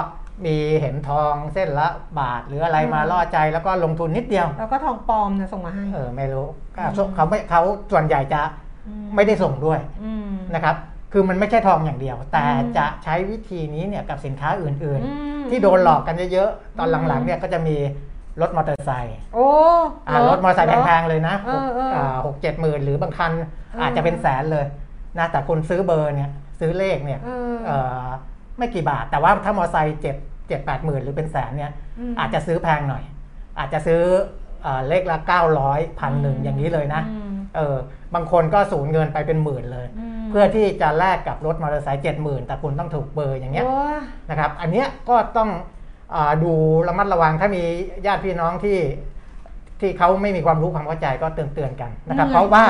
[0.45, 1.89] มีเห็นทองเส้นละ
[2.19, 6.47] บาทหรืออะไรมาอืมล่อใจแล้วก็ลงทุนนิดเดียว แล้วก็ทองปลอมเนี่ยส่งมาให้ เออไม่รู้
[6.79, 8.70] อะอืมเขาไม่เขาส่วนใหญ่จะม
[9.15, 10.77] ไม่ได้ส่งด้วยอืมนะครับ
[11.13, 14.91] คือมันไม่ใช่ทองอย่างเดียว แต่อืมจะใช้วิธีนี้เนี่ยกับสินค้าอื่นอื
[15.41, 17.77] มๆที่โดนหลอกกันเยอะๆ ตอนอืมหลังๆเนี่ยก็จะมี
[18.41, 19.47] รถมอเตอร์ไซค์โอ้
[20.09, 24.67] อ่ารถมอเตอร์ไซค์แพงๆเลยนะเออเอออ่าหกเจ็ดหมื่นหรือบางคันเออออาจจะเป็นแสนเลย
[25.19, 28.07] นะแต่คุณซื้อเบอร์เนี่ยซื้อเลขเนี่ยเออเอ่อ
[28.59, 30.17] ไม่กี่บาท แต่ว่าถ้ามอเตอร์ไซค์เจ็ด
[30.49, 31.71] เจ็ดแปดหมื่นหรือเป็นแสนเนี่ย
[32.11, 33.05] มอาจจะซื้อแพงหน่อย
[33.59, 34.01] อาจจะซื้อ
[34.63, 35.19] เอ่อเลขละ
[35.59, 37.77] 900พันหนึ่งอย่างนี้เลยนะอืม เออ
[38.15, 43.99] บางคนก็สูญเงินไปเป็นหมื่นเลยอืมเพื่อที่จะแลกกับรถมอเตอร์ไซค์เจ็ดหมื่นแต่คุณต้องถูกเบอร์อย่างเงี้ยโอ้ย
[44.31, 45.51] นะครับอันเนี้ยก็ต้อง
[46.15, 46.53] อาดู
[46.89, 47.63] ระมัดระวังถ้ามี
[48.07, 48.79] ญาติพี่น้องที่
[49.81, 52.65] ที่เขาไม่มีความรู้ความเข้าใจก็เตือนเตือนๆกันนะครับ เพราะว่า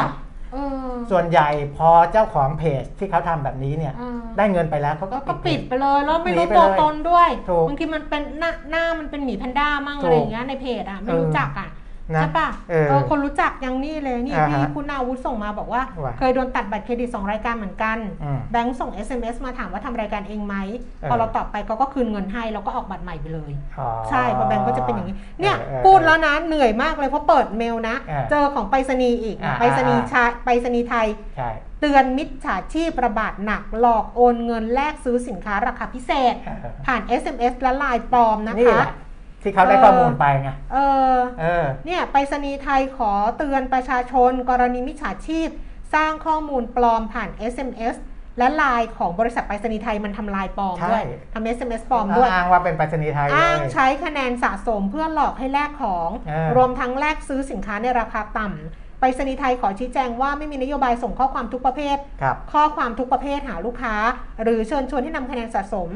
[0.52, 0.56] เอ
[0.86, 11.68] อส่วนใหญ่พอเจ้าของเพจที่เขาทำแบบนี้เนี่ยอ่าได้เงินไปแล้วเขาก็แล้วก็เพปิจดไปเลยแล้วไม่รู้หนีไปตัวเลยตนด้วยถูกบางทีมันเป็นหน้าหน้ามันเป็นหมีแพนด้ามั่งถูกอะไรอย่างเงี้ยในเพจอะไม่เออรู้จักอะ
[12.16, 31.06] นะใช่ป่ะเออเออคนรู้จักยังนี่เลยนี่อ่าฮะพี่คุณอาวุธส่งมาบอกว่าว่า เคยโดนตัดบัตรเครดิตสองรายการเหมือนกันอืมแบงค์ส่ง SMS มาถามว่าทำรายการเองไหมเออพอเราตอบไปเขาก็คืนเงินให้แล้วก็ออกบัตรใหม่ไปเลยอ๋อใช่เพราะแบงค์ก็จะเป็นอย่างนี้เนี่ยออออพูดแล้วนะเหนื่อยมากเลยเพราะเปิดเมลนะเออเจอของไปรษณีย์อีกอ่าไปรษณีย์อ่าชายไปรษณีย์ไทย
[31.36, 31.50] ใช่
[31.80, 36.56] เตือนมิจฉาชีพระบาดหนักหลอกโอนเงินแลกซื้อสินค้าราคาพิเศษเออ
[36.86, 38.94] ผ่าน SMS และไลน์ปลอมนะนี่คะแหละ
[39.42, 40.78] ที่เขาได้ข้อมูลไปไงเอ
[41.14, 45.48] อเออเนี่ยไปรษณีย์ไทยขอเตือนประชาชน กรณีมิจฉาชีพ
[45.94, 47.96] สร้างข้อมูลปลอมผ่าน SMS
[48.38, 63.94] และไลน์ของบริษัทไปรษณีย์ไทยมันทำลายปลอมด้วยใช่ทำ SMS ปลอมด้วย อ้างว่าเป็นไปรษณีย์ไทยเลอ้างยใช้คะแนนสะสมเพื่อหลอกให้แลกของเออรวมทั้งแลกซื้อสินค้าในราคาต่ำไปรษณีย์ไทยขอชี้แจงว่าไม่มีนโยบายส่งข้อความทุกประเภทครับข้อความทุกประเภทหาลูกค้า
[64.42, 65.88] หรือเชิญชวนให้นำคะแนนสะสม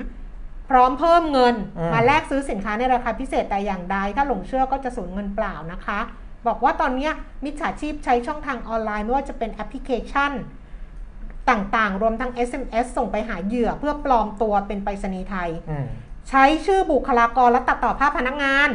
[0.71, 6.01] พร้อมเพิ่มเงินอืมมาแลกซื้อสินค้าในราคาพิเศษแต่อย่างใด ถ้าหลงเชื่อก็จะสูญเงินเปล่านะคะ
[6.47, 7.13] บอกว่าตอนเนี้ย
[7.45, 10.33] มิจฉาชีพใช้ช่องทางออนไลน์ ไม่ว่าจะเป็นแอปพลิเคชัน
[11.51, 15.87] ต่างๆ รวมทั้ง SMS ส่งไปหาเหยื่อเพื่อปลอมตัวเป็นไปรษณีย์ไทยอืม
[16.31, 18.69] ใช้ชื่อบุคลากรและตัดต่อภาพพนักงาน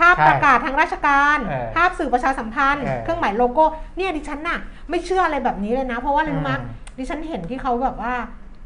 [0.00, 3.64] ภาพใช่ประกาศทางราชการเออภาพสื่อประชาสัมพันธ์เออเครื่องหมายโลโก้
[3.96, 4.58] เนี่ยดิฉันน่ะ
[4.90, 8.12] ไม่เชื่ออะไรแบบนี้เลยนะ เพราะว่าอะไรรู้ไหมอืมดิฉันเห็นที่เขาแบบว่า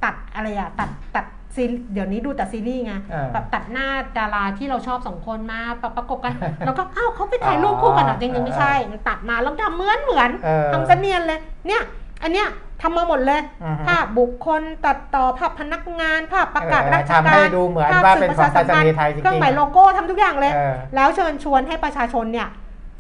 [0.04, 1.24] ตัดอะไรอะตัดตัด
[1.54, 3.86] ซีรีส์เดี๋ยวนี้ดูแต่ซีรีส์ไงเออแบบตัดหน้า
[4.18, 6.34] ดาราที่เราชอบสองคนมาประประกบกัน
[6.66, 11.82] แล้วก็อ้าวเขาไปถ่ายรูปคู่กันเหรอจริงๆไม่ใช่มันตัดมาแล้วทำเหมือนเหมือนเออ ทำเสนียนเลย เนี่ย
[12.22, 12.48] อันเนี้ย
[12.82, 22.48] ทำมาหมดเลยอือฮึภาพบุคคลตัดต่อภาพพนักงาน ภาพประกาศเออราชทำการให้ดูเหมือนภาพว่าสื่เป็นของไปรษณีย์ไทยจริงๆเครื่องหมายโลโก้ทำทุกอย่างเลย เออแล้วเชิญชวนให้ประชาชนเนี่ย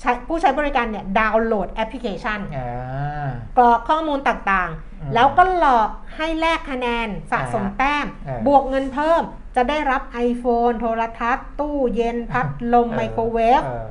[0.00, 9.22] ใช้ผู้ใช้บริการเนี่ยดาวน์โหลดแอปพลิเคชัน อ่ากรอกข้อมูลต่างอืมๆ แล้วก็หลอกให้แลกคะแนนสะสมอ่าแต้มเออบวกเงินเพิ่ม
[9.56, 13.86] จะได้รับ iPhone โทรทัศน์ ตู้เย็นพัดลมเออไมโครเวฟเออ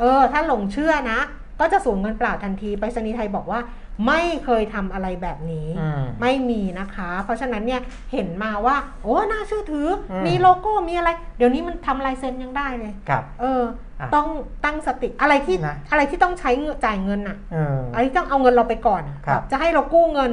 [0.00, 1.20] เออ ถ้าหลงเชื่อนะ
[1.60, 3.60] ก็จะสูญเงินเปล่าทันทีไปรษณีย์ไทยบอกว่า
[4.06, 7.80] ไม่เคยทำอะไรแบบนี้อืมไม่มีนะคะ เพราะฉะนั้นเนี่ย
[8.12, 14.28] เห็นมาว่า โอ้น่าเชื่อถืออมมีโลโก้มีอะไร เดี๋ยวนี้มันทำลายเซ็นยังได้เลยครับ เอออะ ต้อง
[14.64, 20.30] ตั้งสติอะไรที่นะอะไรที่ต้องใช้เงินจ่ายเงินอะเอออะไรที่ต้องเอาเงินเราไปก่อนอะครับจะให้เรากู้เงิน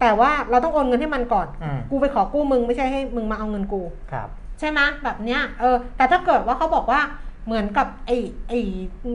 [0.00, 7.00] แต่ว่าเราต้องโอนเงินให้มันก่อนอืมกูไปขอกู้มึงไม่ใช่ให้มึงมาเอาเงินกูครับ ใช่ไหมแบบเนี้ยเออแต่ถ้าเกิดว่าเขาบอกว่า
[7.46, 8.16] เหมือนกับไอ้
[8.48, 8.58] ไอ้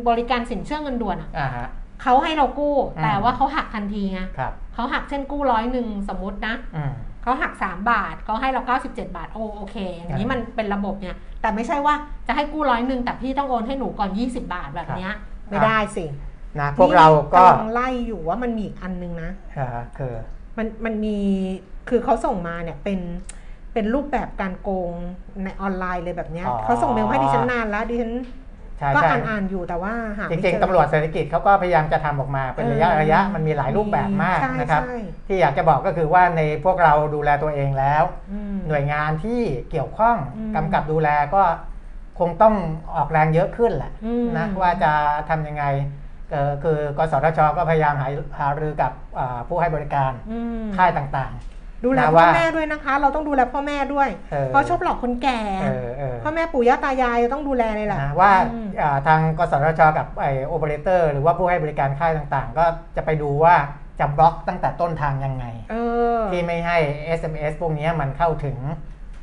[0.08, 1.68] บริการสินเชื่อเงินด่วนอะอ่าฮะ
[2.04, 6.94] เขาให้เรากู้อืมแต่ว่าเขาหักทันทีไงครับเขาหักเช่นกู้ร้อยหนึ่งสมมตินะอืม
[7.24, 11.96] เขาหัก3บาทเขาให้เรา97บาทโอโอเค อย่างนี้อ่ามัมันเป็นระบบเนี่ย แต่ไม่ใช่ว่า
[12.28, 15.14] จะให้กู้ร้อยหนึ่งแต่พี่ต้องโอนให้หนูก่อน 20 บาทแบบเนี้ย
[15.48, 16.06] ไม่ครับได้สิ
[16.60, 19.68] นะพวกเราก็นี่ำลังไล่อยู่ว่ามันมีอีกอันนึงนะอ่า
[19.98, 20.14] คือ
[20.58, 21.18] มันมันมี
[21.90, 23.00] คือเขาส่งมาเนี่ยเป็น
[23.74, 24.94] เป็นรูปแบบการโกง
[25.44, 28.24] ในออนไลน์เลยแบบเนี้ยอ๋อเขาส่งเมลให้ดิฉันนานแล้วดิฉันใช่
[28.96, 41.44] ก็ใช่อ่านอ่านอยู่แต่ว่าหาจไม่ริงเจอๆตำรวจเศรษฐกิจเขาก็พยายามจะทำออกมาเป็นระยะเออระยะมันมีหลายรูปแบบมากใช่นะครับใช่ที่อยากจะบอกก็คือว่าในพวกเราดูแลตัวเองแล้วอืมหน่วยงานที่เกี่ยวข้องอืมกำกับดูแลก็
[42.20, 42.56] คงต้อง
[42.96, 44.92] ออกแรงเยอะขึ้นแหละอืมนะว่าจะ
[45.30, 45.64] ทำยังไง
[46.32, 48.08] เอ่อคือกสทช ก็พยายามหา
[48.40, 51.34] หารือกับอ่าผู้ให้บริการอืมค่ายต่าง
[51.86, 62.66] ดูแลนะพ่อว่าแม่ด้วยนะคะ เราต้องดูแลพ่อแม่ด้วยเออเพราะชอบหลอกคนแก่ๆเออเออพ่อแม่ปู่ย่าตายายต้องดูแลเลยแหละนะว่าอืมอ่าทางกสทชกับไอโอเปอเรเตอร์หรือว่าผู้ให้บริการค่ายต่างๆ ก็
[62.96, 63.56] จะไปดูว่า
[64.00, 65.76] จะบล็อกตั้งแต่ต้นทางยังไงเอ
[66.18, 66.78] อที่ไม่ให้
[67.20, 68.58] SMS พวกนี้มันเข้าถึง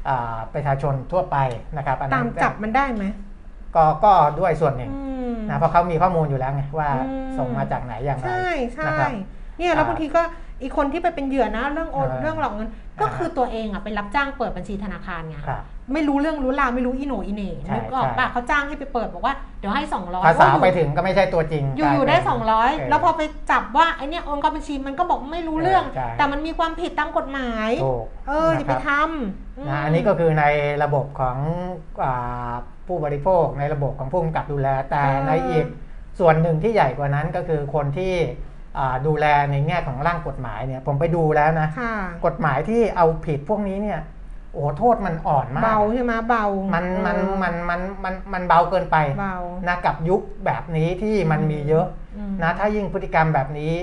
[0.08, 1.36] อ่าประชาชนทั่วไป
[1.76, 3.04] นะครับอันนั้ตานมจับมันได้ไหม
[3.76, 9.10] ก็ก็ด้วยส่วนหนึ่งอืมนะเพราะเขามีข้อมูลอยู่แล้วไงว่าอืมส่งมาจากไหนอย่างไรใช่ใช่นะครับ
[9.58, 10.22] เนี่ยแล้วอ่าบางทีก็
[10.62, 12.68] อีกคนที่ไปเป็นเหยื่อนะเรื่องโอนเออเรื่องหลอกเงิน
[13.00, 29.10] ก็อ่าคือตัวเองอะไปรับจ้างเปิดบัญชีธนาคารไงครับไม่รู้เรื่องรู้ราวไม่รู้อีโหนอีเหน่ใช่นึกออกใช่ปะเขาจ้างให้ไปเปิดบอกว่าเดี๋ยวให้สองร้อยภาษาไปถึงก็ไม่ใช่ตัวจริง อยู่อยู่ได้กลายเป็น200 แล้วพอไปจับว่าไอเนี้ยโอนเข้าบัญชีมันก็บอกไม่รู้เรื่องใช่แต่มันมีความผิดตามกฎหมายถูกเอออย่าไปนะครับทำม
[29.68, 30.44] นะอันนี้ก็คือใน
[30.82, 31.36] ระบบของ
[32.02, 32.54] อา
[32.86, 35.66] ผู้บริโภคในระบบของผู้กำกับดูแลแต่เออในอีก
[36.18, 38.55] ส่วนหนึ่งที่ใหญ่กว่านั้นก็คือคนที่อ่า
[39.06, 44.00] ดูแลในแง่ของร่างกฎหมายเนี่ยผมไปดูแล้วนะค่ะกกฎหมายที่เอาผิดพวกนี้เนี่ย
[44.52, 49.36] โอ้โหโทษมันอ่อนมากเบาใช่ไหมเบา มันมันเออมันมันมันมันเบาเกินไปเบา
[49.68, 53.74] นะกับยุคแบบนี้ที่มันมีเยอะอืมนะถ้ายิ่งพฤติกรรมแบบนี้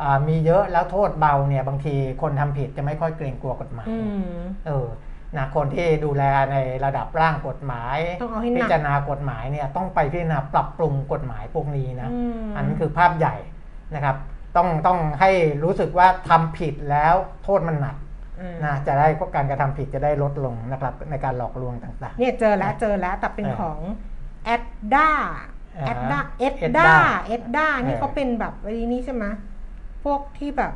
[0.00, 3.96] อ่ามีเยอะแล้วโทษเบาเนี่ยบางทีคนทำผิดจะไม่ค่อยเกรงกลัวกฎหมายอื
[4.36, 4.88] มเออ
[5.36, 6.22] นะคนที่ดูแล
[6.52, 13.36] ในระดับร่างกฎหมายต้องเอาให้หนักพิจารณากฎหมายเนี่ยต้องไปพิจารณาปรับปรุงกฎหมายพวกนี้นะอืมอันนั้นคือภาพใหญ่
[13.94, 14.16] นะครับ
[14.56, 15.30] ต้องต้องให้
[15.64, 17.14] รู้สึกว่าทำผิดแล้ว
[17.44, 17.96] โทษมันหนัก
[18.40, 23.78] อืมนะจะได้การกระทำผิดจะได้ลดลงนะครับ ในการหลอกลวงต่างเนี่ยเจอแล้วเจอแล้วแต่เป็นเออของ
[24.44, 24.64] แอด
[24.94, 25.10] ด้า
[25.76, 26.92] อ่าแอดด้าเอ็ด Edda ด้า
[27.26, 29.24] เอ็ดด้านี่เออเขาเป็นแบบไอ้นี่ใช่ไหม
[30.04, 30.72] พวกที่แบบ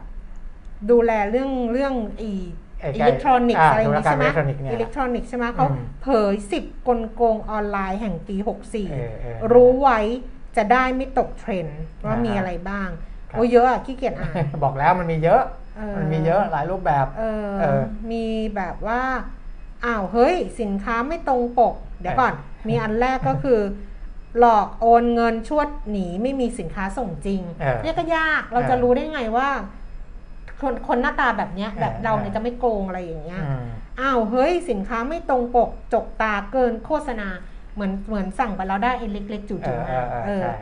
[0.91, 2.33] ดูแลเรื่องเรื่องอี
[2.81, 10.01] ไอ้อิเล็กทรอนิกส์อ่าอะไรอย่างนี้ใช่ไหมธุรกรรมอิเล็กทรอนิกส์เนี่ยอิเล็กทรอนิกส์ใช่ไหมเขาอืมเผยสิบกลโกงออนไลน์แห่งปีเออเออ64 รู้ไว้
[10.59, 12.89] จะได้ไม่ตกเทรนด์ว่าอ่ามีมีอะไรบ้าง
[13.31, 14.35] ครับโอ้เยอะอะขี้เกียจอ่าน
[14.65, 15.43] บอกแล้วมันมีเยอะ
[15.77, 18.25] เออมันมีเยอะหลายรูปแบบเออเออมี
[18.57, 19.03] แบบว่า
[19.85, 22.33] อ้าวเฮ้ย สินค้าไม่ตรงปก เดี๋ยวก่อน
[22.69, 23.61] มีอันแรกก็คือ
[24.39, 29.49] หลอกโอนเงินชวดหนีไม่มีสินค้าส่งจริงเออเนี่ยก็ยากเราจะรู้ได้ไงว่า
[30.61, 33.65] คนคนหน้าตาแบบเนี้ยเออแบบเราเนี่ยเออจะไม่โกงอะไรอย่างเงี้ยอืม
[34.01, 37.29] อ้าวเฮ้ย สินค้าไม่ตรงปก จกตาเกินโฆษณา
[37.79, 40.57] เหมือนเหมือนสั่งไปแล้วได้ไอ้เล็กๆจู่เออๆเอมาอเออเออใช่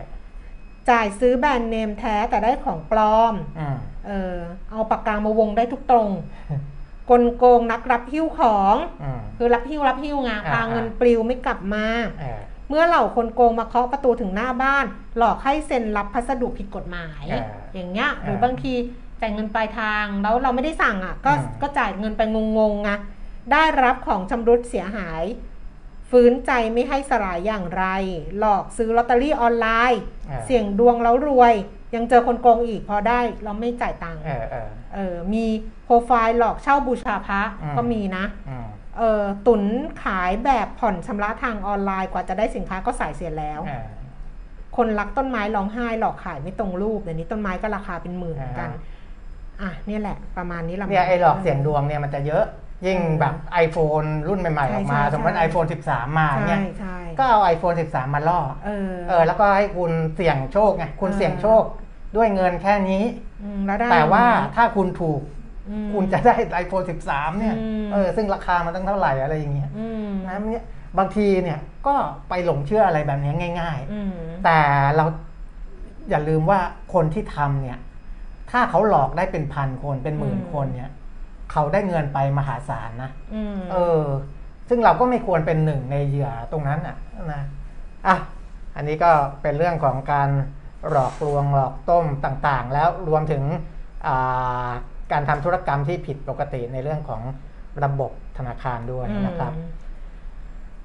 [0.90, 4.34] จ่ายซื้อแบรนด์เนมแท้แต่ได้ของปลอมอืมเออ
[4.70, 6.10] เอาปากกามาวงได้ทุกตรง
[7.10, 11.84] กลโกงนักรับหิ้วของอืมคือรับหิ้วรับหิ้วไงอ่าพาเงินปลิวไม่กลับมา
[12.20, 14.84] เออเมื่อเหล่าคนโกงมาเคาะประตูถึงหน้าบ้าน
[15.18, 17.44] หลอกให้เซ็นรับพัสดุผิดกฎหมายเออ
[17.74, 18.72] อย่างเงี้ยหรือเออบางที
[19.20, 22.90] จ่ายเงินปลายทางแล้วเราไม่ได้สั่งอะ ก็อืมก็จ่ายเงินไปงงๆไง
[23.52, 25.22] ได้รับของชำรุดเสียหาย
[26.10, 27.84] ฟื้นใจไม่ให้สลายอย่างไร
[28.38, 30.00] หลอกซื้อลอตเตอรี่ออนไลน์
[30.30, 31.54] ออเสี่ยงดวงแล้วรวย
[31.94, 35.44] ยังเจอคนโกงอีกพอได้เราไม่จ่ายตังค์เออเออเออมี
[35.84, 38.66] โปรไฟล์หลอกเช่าบูชาพระอืมก็มีนะอืม
[38.98, 39.62] เออตุน
[40.04, 43.86] ขายแบบผ่อนชำระทางออนไลน์กว่าจะได้สินค้าก็สายเสียแล้วเออ
[44.76, 48.70] คนรักต้นไม้ร้องไห้หลอกขายไม่ตรงรูปเดี๋ยวนี้ต้นไม้ก็ราคาเป็นหมื่นเหมือนกัน
[49.62, 52.44] อะเนี่ยแหละ ประมาณนี้ละเนี่ยไอ้หลอกเสียงดวงเนี่ยมันจะเยอะ
[52.86, 61.62] ยิ่งแบบ iPhone รุ่นใหม่ๆออกมาใช่ใช่สมมติ iPhone 13 มาใช่เนี่ยใช่ก็เอา iPhone 13 มาล่อเออเออ แล้วก็ให้คุณเสี่ยงโชคไงคุณเออเสี่ยงโชค
[62.16, 63.04] ด้วยเงินแค่นี้
[63.58, 65.20] มแล้วได้แต่ว่าไหมถ้าคุณถูก
[65.70, 70.64] อืมคุณจะได้ iPhone 13 เนี่ยอืมเออซึ่งราคามันตั้งเท่าไหร่อะไรอย่างเงี้ยอืมนะเนี่ย
[70.98, 71.94] บางทีเนี่ยก็
[72.28, 74.58] ไปหลงเชื่ออะไรแบบนี้ง่ายอืมๆแต่
[74.96, 75.04] เรา
[76.10, 76.60] อย่าลืมว่า
[76.94, 77.78] คนที่ทำเนี่ย
[78.50, 80.90] ถ้าเขาหลอกได้เป็นพันคนเป็นหมื่นคนเนี่ย
[81.52, 84.04] เขาได้เงินไปมหาศาลนะอืมเออ
[84.68, 86.96] ซึ่งเราก็ไม่ควรเป็นหนึ่งในเหยื่อตรงนั้นอะ
[87.32, 87.42] นะ
[88.06, 88.16] อะ
[88.76, 89.10] อันนี้ก็
[89.42, 90.28] เป็นเรื่องของการ
[90.90, 93.42] หลอกลวงหลอกต้มต่างๆ แล้วรวมถึง
[94.06, 94.70] อ่า
[95.12, 97.22] การทำธุรกรรมที่ผิดปกติในเรื่องของ
[97.84, 99.85] ระบบธนาคารด้วยนะครับอืม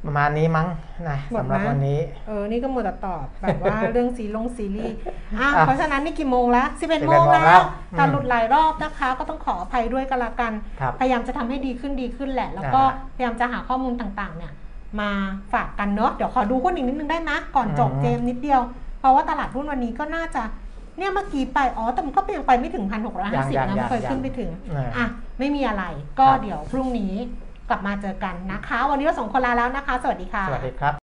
[0.06, 0.68] ประมาณนี้มั้ง
[1.10, 4.96] นะหมดสำหรับไหมวันนี้ เออ นี่ก็หมดแต่ตอบแบบว่า เรื่องซีลงซีรีส์
[5.40, 14.52] อะอะเพราะฉะนั้นนี่กี่โมงแล้ว11 11โมงโมงแล้แล้ววอืมการหลุดหลายรอบนะคะ ก็ต้องขออภัยด้วยกันละกัน ครับพยายามจะทำให้ดีขึ้นดีขึ้นแหละ แล้วก็อ่าพยายามจะหาข้อมูลต่างๆ เนี่ย
[15.00, 15.10] มา
[15.54, 18.62] ฝากกันเนาะเดี๋ยวขอดูหุ้นอีกนิดนึงได้ไหมก่อนจบอืมเกมนิดเดียว
[19.00, 20.44] เพราะว่าตลาดหุ้นวันนี้ก็น่าจะ
[20.98, 24.50] เนี่ยเมื่อกี้ไป อ๋อ แต่มันก็ยังไปไม่ถึงพันหกร้อยห้าสิบนะมันเคยขึ้นไปถึง
[24.98, 25.06] อะ
[25.40, 25.84] ไม่มีอะไร
[26.20, 27.14] ก็ครับ เดี๋ยวพรุ่งนี้
[27.72, 31.01] กลับมาเจอกันนะคะ วันนี้เราสองคนลาแล้วนะคะ สวัสดีค่ะ สวัสดีครับ